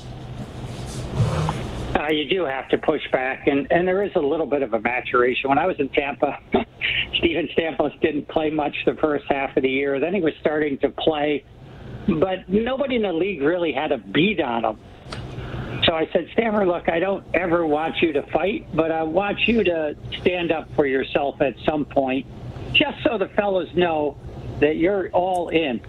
You 2.10 2.28
do 2.28 2.44
have 2.44 2.68
to 2.70 2.78
push 2.78 3.02
back, 3.10 3.46
and, 3.46 3.66
and 3.70 3.86
there 3.86 4.02
is 4.02 4.12
a 4.16 4.20
little 4.20 4.46
bit 4.46 4.62
of 4.62 4.74
a 4.74 4.80
maturation. 4.80 5.48
When 5.48 5.58
I 5.58 5.66
was 5.66 5.76
in 5.78 5.88
Tampa, 5.90 6.38
Steven 7.18 7.48
Stamkos 7.56 8.00
didn't 8.00 8.28
play 8.28 8.50
much 8.50 8.74
the 8.84 8.94
first 8.94 9.24
half 9.28 9.56
of 9.56 9.62
the 9.62 9.68
year. 9.68 9.98
Then 9.98 10.14
he 10.14 10.20
was 10.20 10.34
starting 10.40 10.78
to 10.78 10.90
play, 10.90 11.44
but 12.06 12.48
nobody 12.48 12.96
in 12.96 13.02
the 13.02 13.12
league 13.12 13.42
really 13.42 13.72
had 13.72 13.92
a 13.92 13.98
beat 13.98 14.40
on 14.40 14.64
him. 14.64 14.78
So 15.84 15.94
I 15.94 16.08
said, 16.12 16.28
Stammer, 16.32 16.66
look, 16.66 16.88
I 16.88 16.98
don't 16.98 17.24
ever 17.34 17.66
want 17.66 17.96
you 18.02 18.12
to 18.14 18.22
fight, 18.32 18.66
but 18.74 18.90
I 18.90 19.02
want 19.02 19.46
you 19.46 19.62
to 19.64 19.96
stand 20.20 20.50
up 20.50 20.68
for 20.74 20.86
yourself 20.86 21.40
at 21.40 21.54
some 21.64 21.84
point, 21.84 22.26
just 22.72 23.02
so 23.04 23.18
the 23.18 23.28
fellows 23.28 23.68
know 23.74 24.16
that 24.60 24.76
you're 24.76 25.08
all 25.10 25.48
in. 25.48 25.80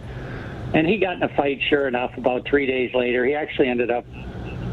And 0.74 0.86
he 0.86 0.98
got 0.98 1.16
in 1.16 1.24
a 1.24 1.36
fight, 1.36 1.60
sure 1.70 1.88
enough, 1.88 2.12
about 2.18 2.46
three 2.46 2.66
days 2.66 2.94
later. 2.94 3.26
He 3.26 3.34
actually 3.34 3.70
ended 3.70 3.90
up 3.90 4.06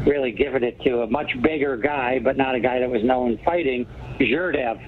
really 0.05 0.31
giving 0.31 0.63
it 0.63 0.79
to 0.81 1.01
a 1.01 1.07
much 1.07 1.31
bigger 1.41 1.77
guy, 1.77 2.19
but 2.19 2.37
not 2.37 2.55
a 2.55 2.59
guy 2.59 2.79
that 2.79 2.89
was 2.89 3.03
known 3.03 3.37
fighting, 3.43 3.85
Zherdev. 4.19 4.79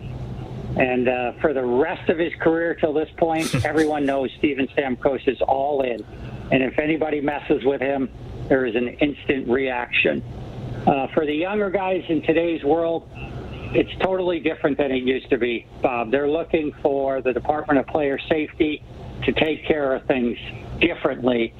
And 0.80 1.08
uh, 1.08 1.32
for 1.42 1.54
the 1.54 1.66
rest 1.66 2.10
of 2.10 2.20
his 2.20 2.34
career 2.36 2.76
till 2.76 2.94
this 2.94 3.10
point, 3.18 3.54
everyone 3.66 4.06
knows 4.06 4.30
Steven 4.38 4.68
Stamkos 4.68 5.28
is 5.28 5.42
all 5.42 5.82
in. 5.82 6.04
And 6.52 6.64
if 6.64 6.78
anybody 6.80 7.20
messes 7.20 7.64
with 7.66 7.82
him, 7.82 8.10
there 8.48 8.66
is 8.66 8.76
an 8.76 8.88
instant 8.88 9.48
reaction. 9.48 10.24
Uh, 10.86 11.08
for 11.14 11.26
the 11.26 11.34
younger 11.34 11.70
guys 11.70 12.04
in 12.08 12.22
today's 12.22 12.64
world, 12.64 13.10
it's 13.74 13.92
totally 14.02 14.40
different 14.40 14.78
than 14.78 14.92
it 14.92 15.04
used 15.04 15.30
to 15.30 15.38
be, 15.38 15.66
Bob. 15.82 16.12
They're 16.12 16.30
looking 16.30 16.72
for 16.82 17.22
the 17.22 17.34
Department 17.34 17.80
of 17.80 17.88
Player 17.88 18.18
Safety 18.30 18.82
to 19.24 19.32
take 19.34 19.66
care 19.66 19.96
of 19.96 20.06
things 20.06 20.38
differently, 20.80 21.54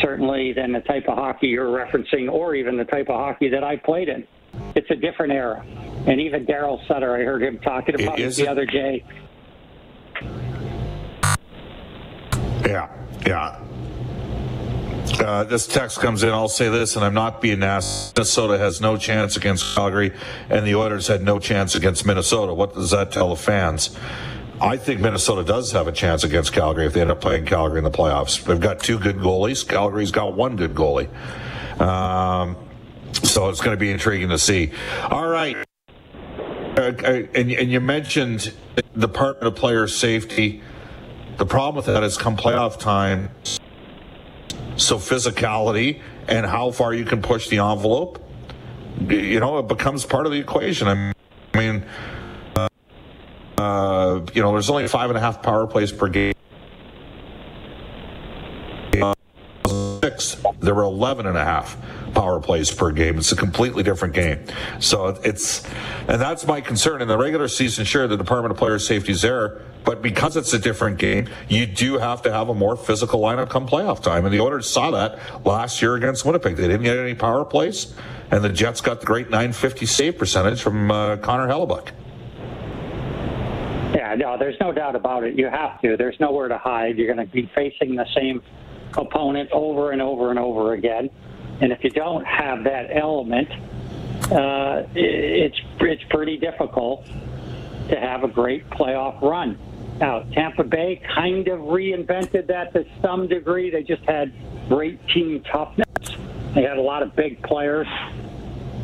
certainly 0.00 0.52
than 0.52 0.72
the 0.72 0.80
type 0.80 1.08
of 1.08 1.16
hockey 1.16 1.48
you're 1.48 1.66
referencing 1.66 2.30
or 2.30 2.54
even 2.54 2.76
the 2.76 2.84
type 2.84 3.08
of 3.08 3.16
hockey 3.16 3.48
that 3.48 3.64
I 3.64 3.76
played 3.76 4.08
in. 4.08 4.26
It's 4.74 4.90
a 4.90 4.96
different 4.96 5.32
era. 5.32 5.64
And 6.06 6.20
even 6.20 6.46
Daryl 6.46 6.86
Sutter, 6.86 7.16
I 7.16 7.24
heard 7.24 7.42
him 7.42 7.58
talking 7.58 8.00
about 8.00 8.18
it, 8.18 8.26
it 8.26 8.36
the 8.36 8.48
other 8.48 8.66
day. 8.66 9.04
Yeah, 12.64 12.88
yeah. 13.26 13.60
Uh, 15.18 15.44
this 15.44 15.66
text 15.66 16.00
comes 16.00 16.22
in. 16.22 16.30
I'll 16.30 16.48
say 16.48 16.68
this, 16.68 16.96
and 16.96 17.04
I'm 17.04 17.14
not 17.14 17.40
being 17.40 17.60
nasty. 17.60 18.12
Minnesota 18.16 18.58
has 18.58 18.80
no 18.80 18.96
chance 18.96 19.36
against 19.36 19.74
Calgary, 19.74 20.12
and 20.48 20.66
the 20.66 20.74
Oilers 20.74 21.06
had 21.08 21.22
no 21.22 21.38
chance 21.38 21.74
against 21.74 22.06
Minnesota. 22.06 22.54
What 22.54 22.74
does 22.74 22.90
that 22.90 23.12
tell 23.12 23.28
the 23.28 23.36
fans? 23.36 23.96
I 24.64 24.78
think 24.78 25.00
Minnesota 25.00 25.44
does 25.44 25.72
have 25.72 25.88
a 25.88 25.92
chance 25.92 26.24
against 26.24 26.54
Calgary 26.54 26.86
if 26.86 26.94
they 26.94 27.02
end 27.02 27.10
up 27.10 27.20
playing 27.20 27.44
Calgary 27.44 27.78
in 27.78 27.84
the 27.84 27.90
playoffs. 27.90 28.42
They've 28.42 28.58
got 28.58 28.80
two 28.80 28.98
good 28.98 29.16
goalies. 29.16 29.66
Calgary's 29.68 30.10
got 30.10 30.34
one 30.34 30.56
good 30.56 30.74
goalie. 30.74 31.10
Um, 31.78 32.56
so 33.12 33.50
it's 33.50 33.60
going 33.60 33.76
to 33.76 33.80
be 33.80 33.90
intriguing 33.90 34.30
to 34.30 34.38
see. 34.38 34.72
All 35.10 35.28
right. 35.28 35.56
Uh, 35.88 36.80
uh, 36.80 37.22
and, 37.34 37.52
and 37.52 37.70
you 37.70 37.78
mentioned 37.80 38.54
the 38.74 38.82
Department 38.98 39.48
of 39.48 39.54
Player 39.54 39.86
Safety. 39.86 40.62
The 41.36 41.44
problem 41.44 41.76
with 41.76 41.86
that 41.86 42.02
is 42.02 42.16
come 42.16 42.34
playoff 42.34 42.78
time, 42.78 43.28
so 44.76 44.96
physicality 44.96 46.00
and 46.26 46.46
how 46.46 46.70
far 46.70 46.94
you 46.94 47.04
can 47.04 47.20
push 47.20 47.48
the 47.48 47.58
envelope, 47.58 48.26
you 49.08 49.40
know, 49.40 49.58
it 49.58 49.68
becomes 49.68 50.06
part 50.06 50.24
of 50.24 50.32
the 50.32 50.38
equation. 50.38 50.88
I 50.88 51.12
mean, 51.54 51.84
uh, 53.58 54.20
you 54.34 54.42
know, 54.42 54.52
there's 54.52 54.70
only 54.70 54.86
five 54.88 55.10
and 55.10 55.16
a 55.16 55.20
half 55.20 55.42
power 55.42 55.66
plays 55.66 55.92
per 55.92 56.08
game. 56.08 56.34
Six, 60.02 60.36
there 60.60 60.74
were 60.74 60.82
11 60.82 61.26
and 61.26 61.36
a 61.36 61.44
half 61.44 61.76
power 62.14 62.40
plays 62.40 62.70
per 62.70 62.90
game. 62.90 63.18
It's 63.18 63.32
a 63.32 63.36
completely 63.36 63.82
different 63.82 64.14
game. 64.14 64.44
So 64.78 65.08
it's, 65.24 65.64
and 66.08 66.20
that's 66.20 66.46
my 66.46 66.60
concern. 66.60 67.02
In 67.02 67.08
the 67.08 67.18
regular 67.18 67.48
season, 67.48 67.84
sure, 67.84 68.06
the 68.06 68.16
Department 68.16 68.52
of 68.52 68.58
Player 68.58 68.78
Safety 68.78 69.12
is 69.12 69.22
there, 69.22 69.62
but 69.84 70.02
because 70.02 70.36
it's 70.36 70.52
a 70.52 70.58
different 70.58 70.98
game, 70.98 71.28
you 71.48 71.66
do 71.66 71.98
have 71.98 72.22
to 72.22 72.32
have 72.32 72.48
a 72.48 72.54
more 72.54 72.76
physical 72.76 73.20
lineup 73.20 73.48
come 73.48 73.66
playoff 73.66 74.02
time. 74.02 74.24
And 74.24 74.34
the 74.34 74.40
Oilers 74.40 74.68
saw 74.68 74.90
that 74.92 75.18
last 75.44 75.82
year 75.82 75.94
against 75.94 76.24
Winnipeg. 76.24 76.56
They 76.56 76.68
didn't 76.68 76.84
get 76.84 76.96
any 76.96 77.14
power 77.14 77.44
plays, 77.44 77.94
and 78.30 78.44
the 78.44 78.50
Jets 78.50 78.80
got 78.80 79.00
the 79.00 79.06
great 79.06 79.30
950 79.30 79.86
save 79.86 80.18
percentage 80.18 80.62
from 80.62 80.90
uh, 80.90 81.16
Connor 81.16 81.48
Hellebuyck. 81.48 81.90
No, 84.14 84.36
there's 84.38 84.56
no 84.60 84.72
doubt 84.72 84.96
about 84.96 85.24
it. 85.24 85.38
You 85.38 85.46
have 85.46 85.80
to. 85.82 85.96
There's 85.96 86.18
nowhere 86.20 86.48
to 86.48 86.58
hide. 86.58 86.98
You're 86.98 87.12
going 87.12 87.26
to 87.26 87.32
be 87.32 87.50
facing 87.54 87.96
the 87.96 88.06
same 88.14 88.42
opponent 88.96 89.50
over 89.52 89.92
and 89.92 90.00
over 90.00 90.30
and 90.30 90.38
over 90.38 90.74
again. 90.74 91.10
And 91.60 91.72
if 91.72 91.84
you 91.84 91.90
don't 91.90 92.24
have 92.24 92.64
that 92.64 92.88
element, 92.90 93.48
uh, 94.32 94.84
it's 94.94 95.60
it's 95.80 96.02
pretty 96.10 96.36
difficult 96.36 97.06
to 97.88 97.96
have 98.00 98.24
a 98.24 98.28
great 98.28 98.68
playoff 98.70 99.20
run. 99.20 99.58
Now, 100.00 100.20
Tampa 100.32 100.64
Bay 100.64 101.00
kind 101.14 101.46
of 101.48 101.60
reinvented 101.60 102.48
that 102.48 102.72
to 102.72 102.84
some 103.00 103.28
degree. 103.28 103.70
They 103.70 103.82
just 103.82 104.02
had 104.04 104.32
great 104.68 105.06
team 105.08 105.42
toughness. 105.52 105.86
They 106.54 106.62
had 106.62 106.78
a 106.78 106.82
lot 106.82 107.02
of 107.02 107.14
big 107.14 107.42
players. 107.42 107.86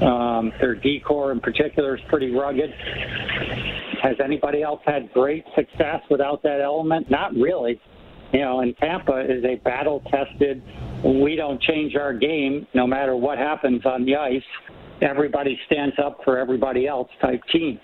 Um, 0.02 0.52
their 0.60 0.74
D 0.74 1.00
corps 1.00 1.32
in 1.32 1.40
particular 1.40 1.96
is 1.96 2.02
pretty 2.08 2.30
rugged. 2.30 2.70
Has 4.02 4.16
anybody 4.24 4.62
else 4.62 4.80
had 4.86 5.12
great 5.12 5.44
success 5.54 6.00
without 6.10 6.42
that 6.42 6.60
element? 6.60 7.10
Not 7.10 7.34
really. 7.34 7.80
You 8.32 8.40
know, 8.40 8.60
and 8.60 8.76
Tampa 8.78 9.20
is 9.20 9.44
a 9.44 9.56
battle 9.56 10.02
tested, 10.10 10.62
we 11.04 11.34
don't 11.34 11.60
change 11.62 11.96
our 11.96 12.12
game 12.12 12.66
no 12.74 12.86
matter 12.86 13.16
what 13.16 13.38
happens 13.38 13.84
on 13.86 14.04
the 14.04 14.16
ice. 14.16 14.42
Everybody 15.02 15.58
stands 15.66 15.96
up 16.02 16.20
for 16.24 16.38
everybody 16.38 16.86
else 16.86 17.08
type 17.20 17.40
team. 17.50 17.80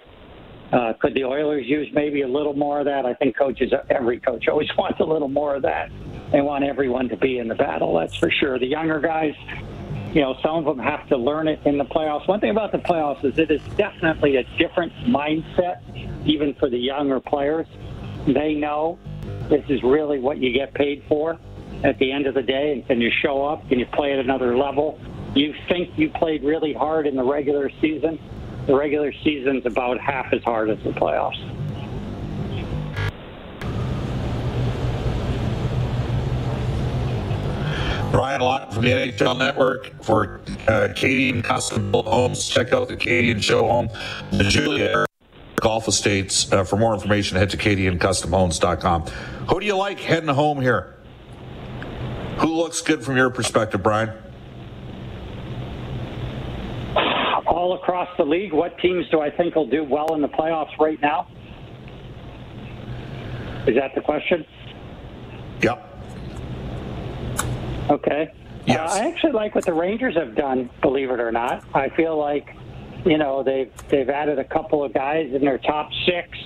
Uh, 0.73 0.92
could 1.00 1.14
the 1.14 1.25
Oilers 1.25 1.64
use 1.66 1.88
maybe 1.94 2.23
a 2.23 2.28
little 2.28 2.52
more 2.52 2.80
of 2.80 2.87
that? 2.87 3.06
I 3.06 3.14
think 3.14 3.37
coaches, 3.37 3.73
every 3.88 4.20
coach 4.20 4.49
always 4.49 4.68
wants 4.78 5.00
a 5.00 5.04
little 5.04 5.28
more 5.28 5.56
of 5.56 5.62
that. 5.62 5.90
They 6.32 6.40
want 6.40 6.64
everyone 6.64 7.08
to 7.08 7.16
be 7.16 7.38
in 7.38 7.49
the 7.49 7.54
battle, 7.54 7.96
that's 7.96 8.16
for 8.16 8.30
sure. 8.30 8.58
The 8.58 8.66
younger 8.66 9.00
guys, 9.00 9.32
you 10.13 10.21
know, 10.23 10.37
some 10.43 10.57
of 10.57 10.65
them 10.65 10.79
have 10.79 11.09
to 11.09 11.17
learn 11.17 11.49
it 11.49 11.61
in 11.65 11.79
the 11.79 11.85
playoffs. 11.85 12.27
One 12.27 12.41
thing 12.41 12.51
about 12.51 12.73
the 12.73 12.79
playoffs 12.79 13.25
is 13.25 13.39
it 13.39 13.51
is 13.51 13.61
definitely 13.77 14.37
a 14.37 14.45
different 14.59 14.93
mindset, 15.05 15.81
even 16.27 16.55
for 16.55 16.71
the 16.71 16.79
younger 16.79 17.21
players. 17.21 17.67
They 18.27 18.55
know 18.55 18.99
this 19.49 19.65
is 19.69 19.83
really 19.83 20.19
what 20.19 20.39
you 20.39 20.53
get 20.53 20.75
paid 20.75 21.05
for 21.09 21.39
at 21.85 21.99
the 21.99 22.13
end 22.13 22.27
of 22.27 22.35
the 22.35 22.43
day. 22.43 22.73
And 22.73 22.87
can 22.87 23.01
you 23.01 23.11
show 23.23 23.45
up? 23.45 23.69
Can 23.69 23.79
you 23.79 23.87
play 23.87 24.13
at 24.13 24.19
another 24.19 24.57
level? 24.57 24.99
You 25.35 25.55
think 25.69 25.99
you 25.99 26.11
played 26.11 26.43
really 26.43 26.73
hard 26.73 27.07
in 27.07 27.17
the 27.17 27.25
regular 27.25 27.71
season. 27.81 28.19
The 28.67 28.75
regular 28.75 29.13
season's 29.23 29.67
about 29.67 30.01
half 30.01 30.33
as 30.33 30.43
hard 30.43 30.71
as 30.71 30.79
the 30.83 30.91
playoffs. 30.91 31.56
Brian 38.11 38.41
Lawton 38.41 38.73
from 38.73 38.85
the 38.85 38.91
NHL 38.91 39.39
Network 39.39 40.03
for 40.03 40.41
uh, 40.69 40.89
Acadian 40.91 41.43
Custom 41.43 41.93
Homes. 41.93 42.49
Check 42.49 42.73
out 42.73 42.89
the 42.89 42.95
Acadian 42.95 43.41
Show 43.41 43.67
Home, 43.67 43.89
the 44.31 44.45
Julia 44.45 45.07
Golf 45.57 45.89
Estates. 45.89 46.53
Uh, 46.53 46.65
for 46.65 46.77
more 46.77 46.95
information, 46.95 47.37
head 47.37 47.51
to 47.51 47.57
CacadianCustomHomes.com. 47.57 49.03
Who 49.03 49.61
do 49.61 49.67
you 49.67 49.77
like 49.77 50.01
heading 50.01 50.29
home 50.29 50.61
here? 50.61 50.95
Who 52.39 52.55
looks 52.55 52.81
good 52.83 53.05
from 53.05 53.17
your 53.17 53.31
perspective, 53.31 53.83
Brian? 53.83 54.11
All 57.47 57.75
across 57.75 58.09
the 58.19 58.25
league, 58.25 58.53
what 58.53 58.79
teams 58.79 59.09
do 59.11 59.21
I 59.21 59.31
think 59.31 59.55
will 59.55 59.69
do 59.69 59.83
well 59.83 60.15
in 60.15 60.21
the 60.21 60.29
playoffs 60.29 60.77
right 60.79 61.01
now? 61.01 61.29
Is 63.67 63.75
that 63.75 63.95
the 63.95 64.01
question? 64.01 64.45
Yep. 65.63 65.86
Okay. 67.90 68.33
Yes. 68.66 68.93
Uh, 68.93 68.95
I 68.95 69.09
actually 69.09 69.33
like 69.33 69.55
what 69.55 69.64
the 69.64 69.73
Rangers 69.73 70.16
have 70.16 70.35
done, 70.35 70.71
believe 70.83 71.11
it 71.11 71.21
or 71.21 71.31
not. 71.31 71.64
I 71.75 71.88
feel 71.90 72.19
like, 72.19 72.49
you 73.05 73.16
know, 73.16 73.43
they've 73.43 73.71
they've 73.88 74.09
added 74.09 74.38
a 74.38 74.45
couple 74.45 74.83
of 74.83 74.93
guys 74.93 75.33
in 75.33 75.43
their 75.43 75.59
top 75.59 75.90
six, 76.05 76.37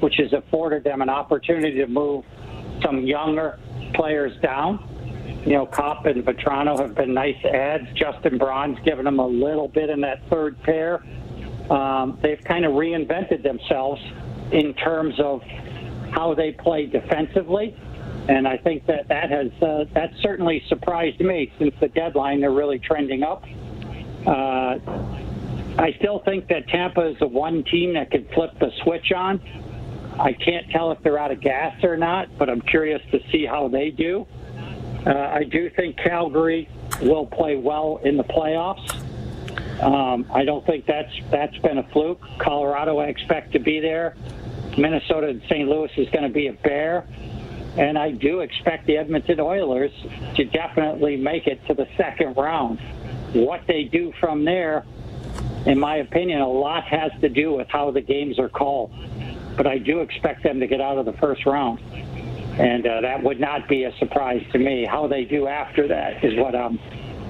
which 0.00 0.16
has 0.18 0.32
afforded 0.32 0.84
them 0.84 1.00
an 1.00 1.08
opportunity 1.08 1.78
to 1.78 1.86
move 1.86 2.24
some 2.82 3.06
younger 3.06 3.58
players 3.94 4.38
down. 4.42 4.88
You 5.46 5.54
know, 5.54 5.66
Copp 5.66 6.06
and 6.06 6.22
Vatrano 6.24 6.78
have 6.78 6.94
been 6.94 7.14
nice 7.14 7.42
adds. 7.44 7.86
Justin 7.94 8.38
Braun's 8.38 8.78
given 8.84 9.04
them 9.04 9.18
a 9.18 9.26
little 9.26 9.68
bit 9.68 9.88
in 9.88 10.00
that 10.02 10.20
third 10.28 10.60
pair. 10.62 11.02
Um, 11.70 12.18
they've 12.22 12.42
kind 12.44 12.64
of 12.64 12.72
reinvented 12.72 13.42
themselves 13.42 14.00
in 14.52 14.74
terms 14.74 15.14
of 15.18 15.40
how 16.10 16.34
they 16.34 16.52
play 16.52 16.86
defensively. 16.86 17.76
And 18.28 18.46
I 18.46 18.56
think 18.56 18.86
that 18.86 19.08
that 19.08 19.30
has 19.30 19.50
uh, 19.60 19.84
that 19.94 20.12
certainly 20.20 20.62
surprised 20.68 21.20
me 21.20 21.52
since 21.58 21.74
the 21.80 21.88
deadline. 21.88 22.40
They're 22.40 22.50
really 22.50 22.78
trending 22.78 23.22
up. 23.22 23.44
Uh, 24.26 24.78
I 25.78 25.94
still 25.98 26.20
think 26.20 26.48
that 26.48 26.68
Tampa 26.68 27.08
is 27.08 27.18
the 27.18 27.26
one 27.26 27.64
team 27.64 27.94
that 27.94 28.10
could 28.10 28.28
flip 28.34 28.58
the 28.60 28.70
switch 28.82 29.10
on. 29.12 29.40
I 30.18 30.32
can't 30.34 30.70
tell 30.70 30.92
if 30.92 31.02
they're 31.02 31.18
out 31.18 31.32
of 31.32 31.40
gas 31.40 31.82
or 31.82 31.96
not, 31.96 32.28
but 32.38 32.48
I'm 32.50 32.60
curious 32.60 33.02
to 33.10 33.20
see 33.30 33.46
how 33.46 33.68
they 33.68 33.90
do. 33.90 34.26
Uh, 35.06 35.10
I 35.10 35.44
do 35.44 35.70
think 35.70 35.96
Calgary 35.96 36.68
will 37.00 37.26
play 37.26 37.56
well 37.56 38.00
in 38.04 38.16
the 38.16 38.24
playoffs. 38.24 39.02
Um, 39.82 40.26
I 40.32 40.44
don't 40.44 40.64
think 40.64 40.86
that's 40.86 41.12
that's 41.30 41.56
been 41.58 41.78
a 41.78 41.82
fluke. 41.90 42.20
Colorado, 42.38 42.98
I 42.98 43.06
expect 43.06 43.52
to 43.52 43.58
be 43.58 43.80
there. 43.80 44.14
Minnesota 44.78 45.28
and 45.28 45.42
St. 45.48 45.68
Louis 45.68 45.90
is 45.96 46.08
going 46.10 46.22
to 46.22 46.32
be 46.32 46.46
a 46.46 46.52
bear. 46.52 47.06
And 47.76 47.98
I 47.98 48.10
do 48.10 48.40
expect 48.40 48.86
the 48.86 48.98
Edmonton 48.98 49.40
Oilers 49.40 49.92
to 50.36 50.44
definitely 50.44 51.16
make 51.16 51.46
it 51.46 51.66
to 51.68 51.74
the 51.74 51.88
second 51.96 52.36
round. 52.36 52.78
What 53.32 53.62
they 53.66 53.84
do 53.84 54.12
from 54.20 54.44
there, 54.44 54.84
in 55.64 55.78
my 55.78 55.96
opinion, 55.96 56.42
a 56.42 56.48
lot 56.48 56.84
has 56.84 57.12
to 57.22 57.28
do 57.30 57.52
with 57.54 57.68
how 57.68 57.90
the 57.90 58.02
games 58.02 58.38
are 58.38 58.50
called. 58.50 58.92
But 59.56 59.66
I 59.66 59.78
do 59.78 60.00
expect 60.00 60.42
them 60.42 60.60
to 60.60 60.66
get 60.66 60.80
out 60.80 60.98
of 60.98 61.06
the 61.06 61.14
first 61.14 61.46
round. 61.46 61.80
And 62.58 62.86
uh, 62.86 63.00
that 63.00 63.22
would 63.22 63.40
not 63.40 63.68
be 63.68 63.84
a 63.84 63.96
surprise 63.96 64.44
to 64.52 64.58
me. 64.58 64.84
How 64.84 65.06
they 65.06 65.24
do 65.24 65.46
after 65.46 65.88
that 65.88 66.22
is 66.22 66.38
what 66.38 66.54
I'm 66.54 66.78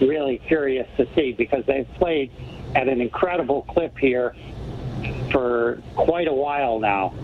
really 0.00 0.38
curious 0.48 0.88
to 0.96 1.06
see 1.14 1.32
because 1.32 1.64
they've 1.66 1.88
played 1.94 2.32
at 2.74 2.88
an 2.88 3.00
incredible 3.00 3.62
clip 3.62 3.96
here 3.98 4.34
for 5.30 5.80
quite 5.94 6.26
a 6.26 6.32
while 6.32 6.80
now. 6.80 7.14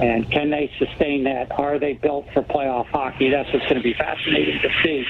And 0.00 0.30
can 0.30 0.50
they 0.50 0.70
sustain 0.78 1.24
that? 1.24 1.52
Are 1.52 1.78
they 1.78 1.92
built 1.94 2.26
for 2.34 2.42
playoff 2.42 2.86
hockey? 2.86 3.30
That's 3.30 3.52
what's 3.52 3.64
going 3.66 3.76
to 3.76 3.82
be 3.82 3.94
fascinating 3.94 4.60
to 4.60 4.68
see. 4.82 5.06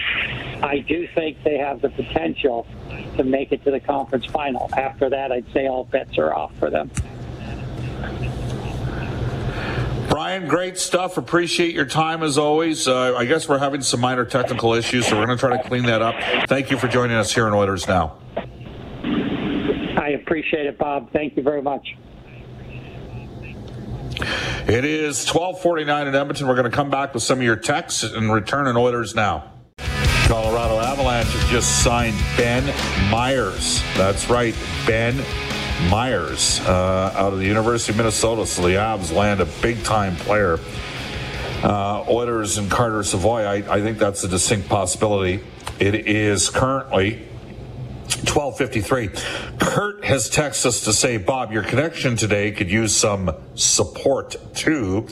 I 0.62 0.78
do 0.78 1.08
think 1.14 1.42
they 1.42 1.56
have 1.58 1.80
the 1.80 1.88
potential 1.88 2.66
to 3.16 3.24
make 3.24 3.52
it 3.52 3.64
to 3.64 3.70
the 3.70 3.80
conference 3.80 4.26
final. 4.26 4.68
After 4.76 5.08
that, 5.10 5.32
I'd 5.32 5.50
say 5.52 5.66
all 5.66 5.84
bets 5.84 6.18
are 6.18 6.34
off 6.34 6.54
for 6.58 6.70
them. 6.70 6.90
Brian, 10.08 10.46
great 10.46 10.78
stuff. 10.78 11.16
Appreciate 11.16 11.74
your 11.74 11.86
time 11.86 12.22
as 12.22 12.38
always. 12.38 12.86
Uh, 12.86 13.16
I 13.16 13.24
guess 13.24 13.48
we're 13.48 13.58
having 13.58 13.82
some 13.82 14.00
minor 14.00 14.24
technical 14.24 14.74
issues, 14.74 15.06
so 15.06 15.18
we're 15.18 15.26
going 15.26 15.38
to 15.38 15.40
try 15.40 15.56
to 15.56 15.68
clean 15.68 15.84
that 15.86 16.02
up. 16.02 16.14
Thank 16.48 16.70
you 16.70 16.78
for 16.78 16.88
joining 16.88 17.16
us 17.16 17.34
here 17.34 17.48
in 17.48 17.54
Oilers 17.54 17.88
Now. 17.88 18.18
I 19.04 20.10
appreciate 20.20 20.66
it, 20.66 20.78
Bob. 20.78 21.10
Thank 21.12 21.36
you 21.36 21.42
very 21.42 21.62
much. 21.62 21.96
It 24.66 24.86
is 24.86 25.26
1249 25.26 26.06
in 26.06 26.14
Edmonton. 26.14 26.48
We're 26.48 26.54
going 26.54 26.70
to 26.70 26.74
come 26.74 26.88
back 26.88 27.12
with 27.12 27.22
some 27.22 27.38
of 27.38 27.44
your 27.44 27.54
texts 27.54 28.02
and 28.02 28.32
return 28.32 28.66
in 28.66 28.78
Oilers 28.78 29.14
now. 29.14 29.52
Colorado 30.26 30.78
Avalanche 30.78 31.28
has 31.28 31.50
just 31.50 31.84
signed 31.84 32.16
Ben 32.38 32.64
Meyers. 33.10 33.82
That's 33.94 34.30
right, 34.30 34.54
Ben 34.86 35.22
Meyers 35.90 36.60
uh, 36.60 37.12
out 37.14 37.34
of 37.34 37.40
the 37.40 37.44
University 37.44 37.92
of 37.92 37.98
Minnesota. 37.98 38.46
So 38.46 38.62
the 38.62 38.76
Avs 38.76 39.12
land 39.12 39.40
a 39.40 39.46
big 39.60 39.84
time 39.84 40.16
player. 40.16 40.58
Uh, 41.62 42.02
Oilers 42.08 42.56
and 42.56 42.70
Carter 42.70 43.02
Savoie, 43.02 43.44
I, 43.44 43.56
I 43.68 43.82
think 43.82 43.98
that's 43.98 44.24
a 44.24 44.28
distinct 44.28 44.70
possibility. 44.70 45.44
It 45.78 46.06
is 46.06 46.48
currently 46.48 47.28
1253. 48.04 49.08
Kurt 49.58 50.04
has 50.04 50.28
texted 50.28 50.66
us 50.66 50.84
to 50.84 50.92
say, 50.92 51.16
Bob, 51.16 51.52
your 51.52 51.62
connection 51.62 52.16
today 52.16 52.52
could 52.52 52.70
use 52.70 52.94
some 52.94 53.34
support 53.54 54.36
too. 54.54 55.06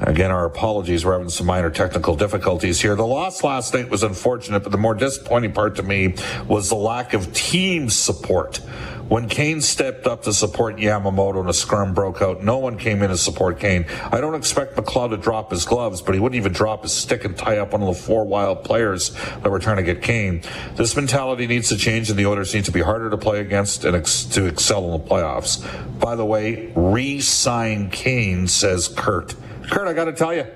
Again, 0.00 0.30
our 0.30 0.44
apologies. 0.44 1.04
We're 1.04 1.12
having 1.12 1.30
some 1.30 1.46
minor 1.46 1.70
technical 1.70 2.16
difficulties 2.16 2.80
here. 2.80 2.96
The 2.96 3.06
loss 3.06 3.42
last 3.42 3.72
night 3.72 3.88
was 3.88 4.02
unfortunate, 4.02 4.62
but 4.62 4.72
the 4.72 4.78
more 4.78 4.94
disappointing 4.94 5.52
part 5.52 5.76
to 5.76 5.82
me 5.82 6.14
was 6.46 6.68
the 6.68 6.74
lack 6.74 7.14
of 7.14 7.32
team 7.32 7.88
support. 7.88 8.60
When 9.08 9.28
Kane 9.28 9.60
stepped 9.60 10.06
up 10.06 10.22
to 10.22 10.32
support 10.32 10.76
Yamamoto 10.76 11.40
and 11.40 11.50
a 11.50 11.54
scrum 11.54 11.92
broke 11.92 12.22
out, 12.22 12.42
no 12.42 12.58
one 12.58 12.78
came 12.78 13.02
in 13.02 13.10
to 13.10 13.18
support 13.18 13.60
Kane. 13.60 13.84
I 14.10 14.20
don't 14.20 14.34
expect 14.34 14.76
McLeod 14.76 15.10
to 15.10 15.16
drop 15.18 15.50
his 15.50 15.66
gloves, 15.66 16.00
but 16.00 16.14
he 16.14 16.20
wouldn't 16.20 16.36
even 16.36 16.52
drop 16.52 16.82
his 16.82 16.92
stick 16.92 17.24
and 17.24 17.36
tie 17.36 17.58
up 17.58 17.72
one 17.72 17.82
of 17.82 17.88
the 17.88 18.02
four 18.02 18.24
wild 18.24 18.64
players 18.64 19.10
that 19.10 19.50
were 19.50 19.58
trying 19.58 19.76
to 19.76 19.82
get 19.82 20.00
Kane. 20.00 20.42
This 20.76 20.96
mentality 20.96 21.46
needs 21.46 21.68
to 21.68 21.76
change, 21.76 22.08
and 22.08 22.18
the 22.18 22.26
Oilers 22.26 22.54
need 22.54 22.64
to 22.64 22.72
be 22.72 22.80
harder 22.80 23.10
to 23.10 23.18
play 23.18 23.40
against 23.40 23.84
and 23.84 23.94
ex- 23.94 24.24
to 24.24 24.46
excel 24.46 24.84
in 24.86 25.02
the 25.02 25.06
playoffs. 25.06 25.62
By 26.00 26.16
the 26.16 26.24
way, 26.24 26.72
re-sign 26.74 27.90
Kane, 27.90 28.48
says 28.48 28.88
Kurt. 28.88 29.34
Kurt, 29.70 29.86
I 29.86 29.92
got 29.92 30.06
to 30.06 30.12
tell 30.12 30.34
you, 30.34 30.46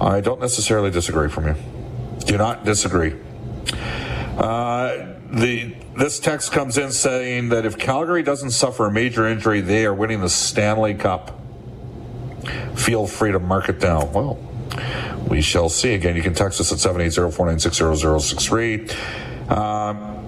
I 0.00 0.20
don't 0.20 0.40
necessarily 0.40 0.90
disagree 0.90 1.28
from 1.28 1.48
you. 1.48 1.54
Do 2.20 2.38
not 2.38 2.64
disagree. 2.64 3.14
Uh, 4.38 5.14
the 5.30 5.74
this 5.98 6.18
text 6.20 6.52
comes 6.52 6.78
in 6.78 6.92
saying 6.92 7.48
that 7.48 7.66
if 7.66 7.76
Calgary 7.76 8.22
doesn't 8.22 8.52
suffer 8.52 8.86
a 8.86 8.92
major 8.92 9.26
injury, 9.26 9.60
they 9.60 9.84
are 9.84 9.92
winning 9.92 10.20
the 10.20 10.28
Stanley 10.28 10.94
Cup. 10.94 11.36
Feel 12.76 13.08
free 13.08 13.32
to 13.32 13.40
mark 13.40 13.68
it 13.68 13.80
down. 13.80 14.12
Well, 14.12 14.38
we 15.28 15.42
shall 15.42 15.68
see. 15.68 15.94
Again, 15.94 16.14
you 16.14 16.22
can 16.22 16.34
text 16.34 16.60
us 16.60 16.70
at 16.72 16.78
780-496-0063. 16.78 19.50
Um, 19.50 20.27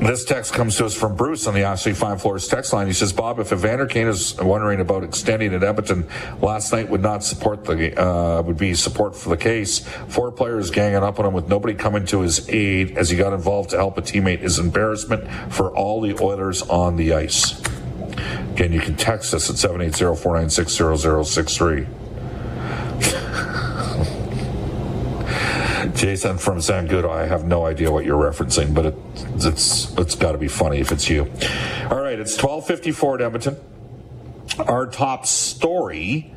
this 0.00 0.24
text 0.24 0.52
comes 0.52 0.76
to 0.76 0.84
us 0.84 0.94
from 0.94 1.16
Bruce 1.16 1.46
on 1.46 1.54
the 1.54 1.62
Ashley 1.62 1.94
Fine 1.94 2.18
Floors 2.18 2.48
text 2.48 2.72
line. 2.72 2.86
He 2.86 2.92
says, 2.92 3.12
Bob, 3.12 3.38
if 3.38 3.52
Evander 3.52 3.86
Kane 3.86 4.08
is 4.08 4.36
wondering 4.36 4.80
about 4.80 5.04
extending 5.04 5.54
at 5.54 5.64
Edmonton, 5.64 6.06
last 6.40 6.72
night 6.72 6.88
would 6.88 7.02
not 7.02 7.24
support 7.24 7.64
the, 7.64 7.98
uh, 8.00 8.42
would 8.42 8.58
be 8.58 8.74
support 8.74 9.16
for 9.16 9.30
the 9.30 9.36
case. 9.36 9.86
Four 10.08 10.32
players 10.32 10.70
ganging 10.70 11.02
up 11.02 11.18
on 11.18 11.26
him 11.26 11.32
with 11.32 11.48
nobody 11.48 11.74
coming 11.74 12.04
to 12.06 12.20
his 12.20 12.48
aid 12.48 12.96
as 12.98 13.10
he 13.10 13.16
got 13.16 13.32
involved 13.32 13.70
to 13.70 13.76
help 13.76 13.98
a 13.98 14.02
teammate 14.02 14.42
is 14.42 14.58
embarrassment 14.58 15.28
for 15.52 15.74
all 15.74 16.00
the 16.00 16.16
Oilers 16.20 16.62
on 16.62 16.96
the 16.96 17.14
ice. 17.14 17.60
Again, 18.52 18.72
you 18.72 18.80
can 18.80 18.96
text 18.96 19.34
us 19.34 19.50
at 19.50 19.56
780-496-0063. 19.56 22.05
Jason 25.96 26.36
from 26.36 26.58
Gudo, 26.58 27.10
I 27.10 27.26
have 27.26 27.46
no 27.46 27.64
idea 27.64 27.90
what 27.90 28.04
you're 28.04 28.22
referencing, 28.22 28.74
but 28.74 28.86
it, 28.86 28.94
it's 29.34 29.96
it's 29.96 30.14
got 30.14 30.32
to 30.32 30.38
be 30.38 30.48
funny 30.48 30.78
if 30.78 30.92
it's 30.92 31.08
you. 31.08 31.30
All 31.90 32.00
right, 32.00 32.18
it's 32.18 32.36
12:54 32.36 33.16
at 33.16 33.22
Edmonton. 33.22 33.56
Our 34.58 34.86
top 34.86 35.26
story. 35.26 36.35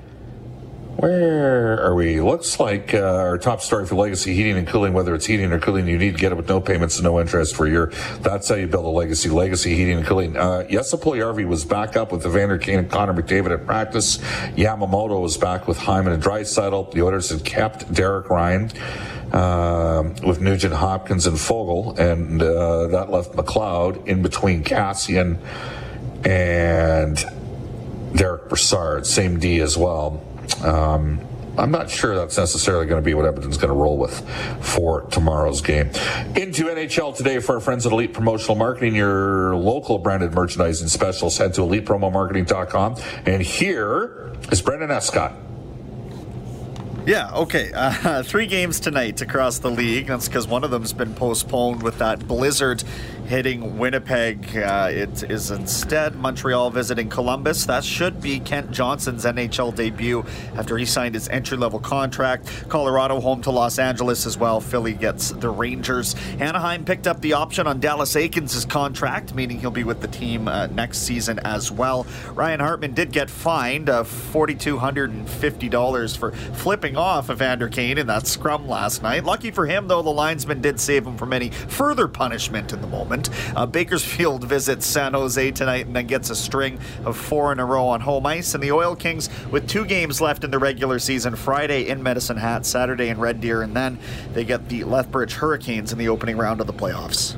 Where 1.00 1.82
are 1.82 1.96
we? 1.96 2.20
Looks 2.20 2.60
like 2.60 2.94
uh, 2.94 3.00
our 3.00 3.38
top 3.38 3.62
story 3.62 3.86
for 3.86 3.96
Legacy 3.96 4.36
Heating 4.36 4.58
and 4.58 4.68
Cooling, 4.68 4.92
whether 4.92 5.16
it's 5.16 5.26
heating 5.26 5.50
or 5.54 5.58
cooling, 5.58 5.88
you 5.88 5.98
need 5.98 6.16
to 6.16 6.20
get 6.20 6.34
it 6.34 6.36
with 6.36 6.50
no 6.50 6.60
payments 6.60 6.98
and 6.98 7.06
no 7.06 7.22
interest 7.22 7.56
for 7.56 7.66
a 7.66 7.70
year. 7.70 7.94
That's 8.20 8.50
how 8.50 8.56
you 8.56 8.68
build 8.68 8.84
a 8.84 8.90
legacy. 8.90 9.30
Legacy 9.30 9.76
Heating 9.76 10.00
and 10.00 10.06
Cooling. 10.06 10.36
Uh, 10.36 10.64
Jesse 10.64 10.98
Puljujärvi 10.98 11.48
was 11.48 11.64
back 11.64 11.96
up 11.96 12.12
with 12.12 12.26
Evander 12.26 12.58
Kane 12.58 12.80
and 12.80 12.92
Connor 12.92 13.14
McDavid 13.14 13.54
at 13.54 13.66
practice. 13.66 14.18
Yamamoto 14.58 15.22
was 15.22 15.38
back 15.38 15.70
with 15.70 15.78
Hyman 15.78 16.12
and 16.12 16.22
Draisaitl. 16.22 16.92
The 16.92 17.02
Oilers 17.02 17.30
had 17.30 17.46
kept 17.46 17.94
Derek 17.94 18.30
Ryan 18.30 18.70
uh, 19.32 20.04
with 20.22 20.42
Nugent 20.42 20.74
Hopkins 20.74 21.26
and 21.28 21.38
Foegele, 21.38 21.98
and 21.98 22.42
uh, 22.42 22.88
that 22.88 23.10
left 23.10 23.32
McLeod 23.38 24.06
in 24.06 24.22
between 24.22 24.66
Kassian 24.66 25.38
and 26.26 27.26
Derick 28.14 28.50
Brassard, 28.50 29.08
same 29.08 29.40
D 29.40 29.62
as 29.62 29.78
well. 29.78 30.26
Um, 30.64 31.20
I'm 31.58 31.72
not 31.72 31.90
sure 31.90 32.16
that's 32.16 32.38
necessarily 32.38 32.86
going 32.86 33.02
to 33.02 33.06
be 33.06 33.14
what 33.14 33.26
Edmonton's 33.26 33.58
going 33.58 33.70
to 33.70 33.76
roll 33.76 33.98
with 33.98 34.28
for 34.62 35.02
tomorrow's 35.04 35.62
game. 35.62 35.88
Into 36.36 36.66
NHL 36.66 37.16
today 37.16 37.40
for 37.40 37.56
our 37.56 37.62
friends 37.62 37.86
at 37.86 37.92
Elite 37.92 38.14
Promotional 38.14 38.56
Marketing, 38.56 38.96
your 38.96 39.56
local 39.56 39.98
branded 39.98 40.34
merchandising 40.34 40.88
specials. 40.88 41.38
Head 41.38 41.54
to 41.56 41.62
elitepromomarketing.com. 41.62 42.96
And 43.26 43.42
here 43.42 44.34
is 44.52 44.62
Brendan 44.62 44.92
Escott. 44.92 45.34
Yeah, 47.06 47.32
okay. 47.34 47.72
Uh, 47.74 48.24
three 48.24 48.46
games 48.46 48.80
tonight 48.80 49.22
across 49.22 49.60
the 49.60 49.72
league. 49.72 50.08
That's 50.08 50.28
because 50.28 50.48
one 50.48 50.64
of 50.64 50.72
them's 50.72 50.94
been 50.94 51.14
postponed 51.16 51.82
with 51.82 51.98
that 51.98 52.28
blizzard 52.28 52.84
hitting 53.30 53.78
Winnipeg. 53.78 54.58
Uh, 54.58 54.90
it 54.92 55.22
is 55.30 55.52
instead 55.52 56.16
Montreal 56.16 56.72
visiting 56.72 57.10
Columbus. 57.10 57.68
That 57.68 57.84
should 57.84 58.20
be 58.20 58.40
Kent 58.40 58.72
Johnson's 58.72 59.24
NHL 59.24 59.76
debut 59.76 60.26
after 60.56 60.80
he 60.80 60.86
signed 60.86 61.14
his 61.14 61.30
entry 61.30 61.56
level 61.56 61.80
contract. 61.80 62.68
Colorado 62.70 63.20
home 63.20 63.44
to 63.44 63.52
Los 63.52 63.78
Angeles 63.78 64.26
as 64.26 64.36
well. 64.36 64.60
Philly 64.60 64.94
gets 64.94 65.30
the 65.30 65.50
Rangers. 65.50 66.16
Anaheim 66.40 66.84
picked 66.84 67.06
up 67.06 67.22
the 67.22 67.34
option 67.34 67.68
on 67.68 67.80
Dallas 67.80 68.16
Eakins' 68.16 68.68
contract, 68.68 69.36
meaning 69.36 69.60
he'll 69.60 69.70
be 69.70 69.84
with 69.84 70.02
the 70.02 70.08
team 70.08 70.48
uh, 70.48 70.66
next 70.66 71.02
season 71.02 71.38
as 71.46 71.72
well. 71.72 72.08
Ryan 72.34 72.62
Hartman 72.62 72.96
did 72.96 73.12
get 73.12 73.30
fined 73.30 73.92
uh, 73.92 74.04
$4,250 74.04 76.18
for 76.18 76.32
flipping 76.32 76.98
off 76.98 77.30
Evander 77.30 77.70
Kane 77.70 78.00
in 78.00 78.08
that 78.08 78.26
scrum 78.26 78.68
last 78.68 79.04
night. 79.04 79.24
Lucky 79.24 79.52
for 79.52 79.68
him, 79.68 79.88
though, 79.88 80.02
the 80.02 80.10
linesman 80.10 80.62
did 80.62 80.80
save 80.80 81.06
him 81.06 81.16
from 81.16 81.32
any 81.32 81.52
further 81.52 82.08
punishment 82.08 82.74
in 82.74 82.82
the 82.82 82.88
moment. 82.88 83.19
Uh, 83.56 83.66
Bakersfield 83.66 84.44
visits 84.46 84.86
San 84.86 85.14
Jose 85.14 85.52
tonight 85.52 85.88
and 85.88 85.96
then 85.96 86.08
gets 86.08 86.30
a 86.30 86.36
string 86.36 86.80
of 87.04 87.18
four 87.18 87.52
in 87.52 87.60
a 87.60 87.66
row 87.66 87.88
on 87.88 88.00
home 88.00 88.26
ice. 88.26 88.54
And 88.54 88.64
the 88.64 88.72
Oil 88.72 88.96
Kings, 88.96 89.30
with 89.52 89.68
two 89.68 89.84
games 89.84 90.22
left 90.22 90.44
in 90.44 90.52
the 90.52 90.60
regular 90.60 91.00
season, 91.00 91.36
Friday 91.36 91.90
in 91.90 92.02
Medicine 92.02 92.38
Hat, 92.38 92.66
Saturday 92.66 93.10
in 93.10 93.20
Red 93.20 93.42
Deer, 93.42 93.62
and 93.62 93.76
then 93.76 94.00
they 94.34 94.46
get 94.46 94.70
the 94.70 94.84
Lethbridge 94.84 95.34
Hurricanes 95.34 95.92
in 95.92 95.98
the 95.98 96.10
opening 96.10 96.38
round 96.38 96.62
of 96.62 96.68
the 96.68 96.74
playoffs. 96.74 97.36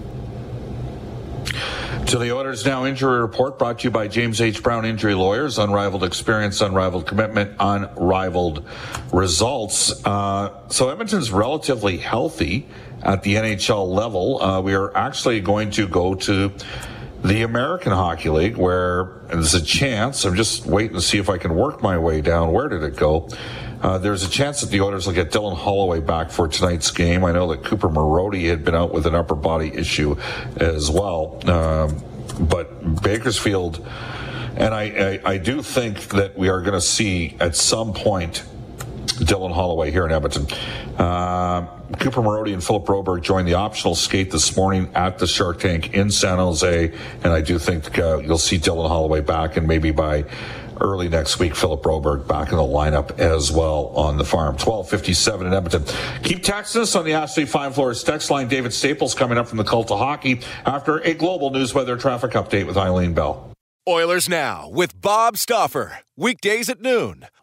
To 2.07 2.17
the 2.17 2.35
Oilers 2.35 2.65
Now 2.65 2.85
Injury 2.85 3.21
Report 3.21 3.57
brought 3.57 3.79
to 3.79 3.83
you 3.85 3.91
by 3.91 4.07
James 4.07 4.41
H. 4.41 4.61
Brown 4.61 4.85
Injury 4.85 5.13
Lawyers. 5.13 5.57
Unrivaled 5.57 6.03
experience, 6.03 6.59
unrivaled 6.59 7.07
commitment, 7.07 7.55
unrivaled 7.59 8.67
results. 9.13 10.05
Uh, 10.05 10.67
so 10.67 10.89
Edmonton's 10.89 11.31
relatively 11.31 11.97
healthy 11.97 12.67
at 13.03 13.23
the 13.23 13.35
NHL 13.35 13.87
level. 13.87 14.41
Uh, 14.41 14.61
we 14.61 14.73
are 14.73 14.95
actually 14.95 15.39
going 15.41 15.71
to 15.71 15.87
go 15.87 16.15
to 16.15 16.51
the 17.23 17.43
American 17.43 17.91
Hockey 17.91 18.29
League 18.29 18.57
where 18.57 19.21
there's 19.27 19.53
a 19.53 19.61
chance. 19.61 20.25
I'm 20.25 20.35
just 20.35 20.65
waiting 20.65 20.95
to 20.95 21.01
see 21.01 21.17
if 21.17 21.29
I 21.29 21.37
can 21.37 21.55
work 21.55 21.81
my 21.81 21.97
way 21.97 22.21
down. 22.21 22.51
Where 22.51 22.67
did 22.67 22.83
it 22.83 22.95
go? 22.95 23.29
Uh, 23.81 23.97
there's 23.97 24.23
a 24.23 24.29
chance 24.29 24.61
that 24.61 24.69
the 24.69 24.81
Oilers 24.81 25.07
will 25.07 25.13
get 25.13 25.31
Dylan 25.31 25.57
Holloway 25.57 26.01
back 26.01 26.29
for 26.29 26.47
tonight's 26.47 26.91
game. 26.91 27.23
I 27.23 27.31
know 27.31 27.47
that 27.49 27.63
Cooper 27.63 27.89
Marody 27.89 28.47
had 28.47 28.63
been 28.63 28.75
out 28.75 28.93
with 28.93 29.07
an 29.07 29.15
upper 29.15 29.35
body 29.35 29.73
issue 29.73 30.15
as 30.57 30.89
well. 30.91 31.39
Um, 31.49 32.03
but 32.39 33.01
Bakersfield, 33.01 33.85
and 34.55 34.73
I, 34.73 35.19
I, 35.25 35.31
I 35.33 35.37
do 35.37 35.63
think 35.63 36.09
that 36.09 36.37
we 36.37 36.49
are 36.49 36.61
going 36.61 36.73
to 36.73 36.81
see 36.81 37.35
at 37.39 37.55
some 37.55 37.93
point 37.93 38.43
Dylan 39.31 39.53
Holloway 39.53 39.91
here 39.91 40.05
in 40.05 40.11
Edmonton. 40.11 40.45
Uh, 40.97 41.65
Cooper 41.99 42.21
Marody 42.21 42.51
and 42.51 42.61
Philip 42.61 42.83
Broberg 42.83 43.21
joined 43.21 43.47
the 43.47 43.53
optional 43.53 43.95
skate 43.95 44.29
this 44.29 44.57
morning 44.57 44.91
at 44.93 45.19
the 45.19 45.27
Shark 45.27 45.59
Tank 45.59 45.93
in 45.93 46.11
San 46.11 46.37
Jose, 46.37 46.93
and 47.23 47.31
I 47.31 47.39
do 47.39 47.57
think 47.57 47.97
uh, 47.97 48.17
you'll 48.17 48.37
see 48.37 48.57
Dylan 48.57 48.89
Holloway 48.89 49.21
back, 49.21 49.55
and 49.55 49.65
maybe 49.65 49.91
by 49.91 50.25
early 50.81 51.07
next 51.07 51.39
week, 51.39 51.55
Philip 51.55 51.81
Broberg 51.81 52.27
back 52.27 52.51
in 52.51 52.57
the 52.57 52.63
lineup 52.63 53.19
as 53.19 53.53
well 53.53 53.93
on 53.95 54.17
the 54.17 54.25
farm. 54.25 54.55
1257 54.55 55.47
in 55.47 55.53
Edmonton. 55.53 55.83
Keep 56.23 56.43
texting 56.43 56.81
us 56.81 56.93
on 56.95 57.05
the 57.05 57.13
Ashley 57.13 57.45
Fine 57.45 57.71
Floors 57.71 58.03
text 58.03 58.29
line. 58.29 58.49
David 58.49 58.73
Staples 58.73 59.15
coming 59.15 59.37
up 59.37 59.47
from 59.47 59.59
the 59.59 59.63
cult 59.63 59.91
of 59.91 59.99
hockey 59.99 60.41
after 60.65 60.97
a 60.97 61.13
global 61.13 61.51
news 61.51 61.73
weather 61.73 61.95
traffic 61.95 62.31
update 62.31 62.67
with 62.67 62.75
Eileen 62.75 63.13
Bell. 63.13 63.49
Oilers 63.87 64.27
Now 64.27 64.67
with 64.69 64.99
Bob 64.99 65.37
Stauffer. 65.37 65.99
Weekdays 66.17 66.67
at 66.69 66.81
noon 66.81 67.27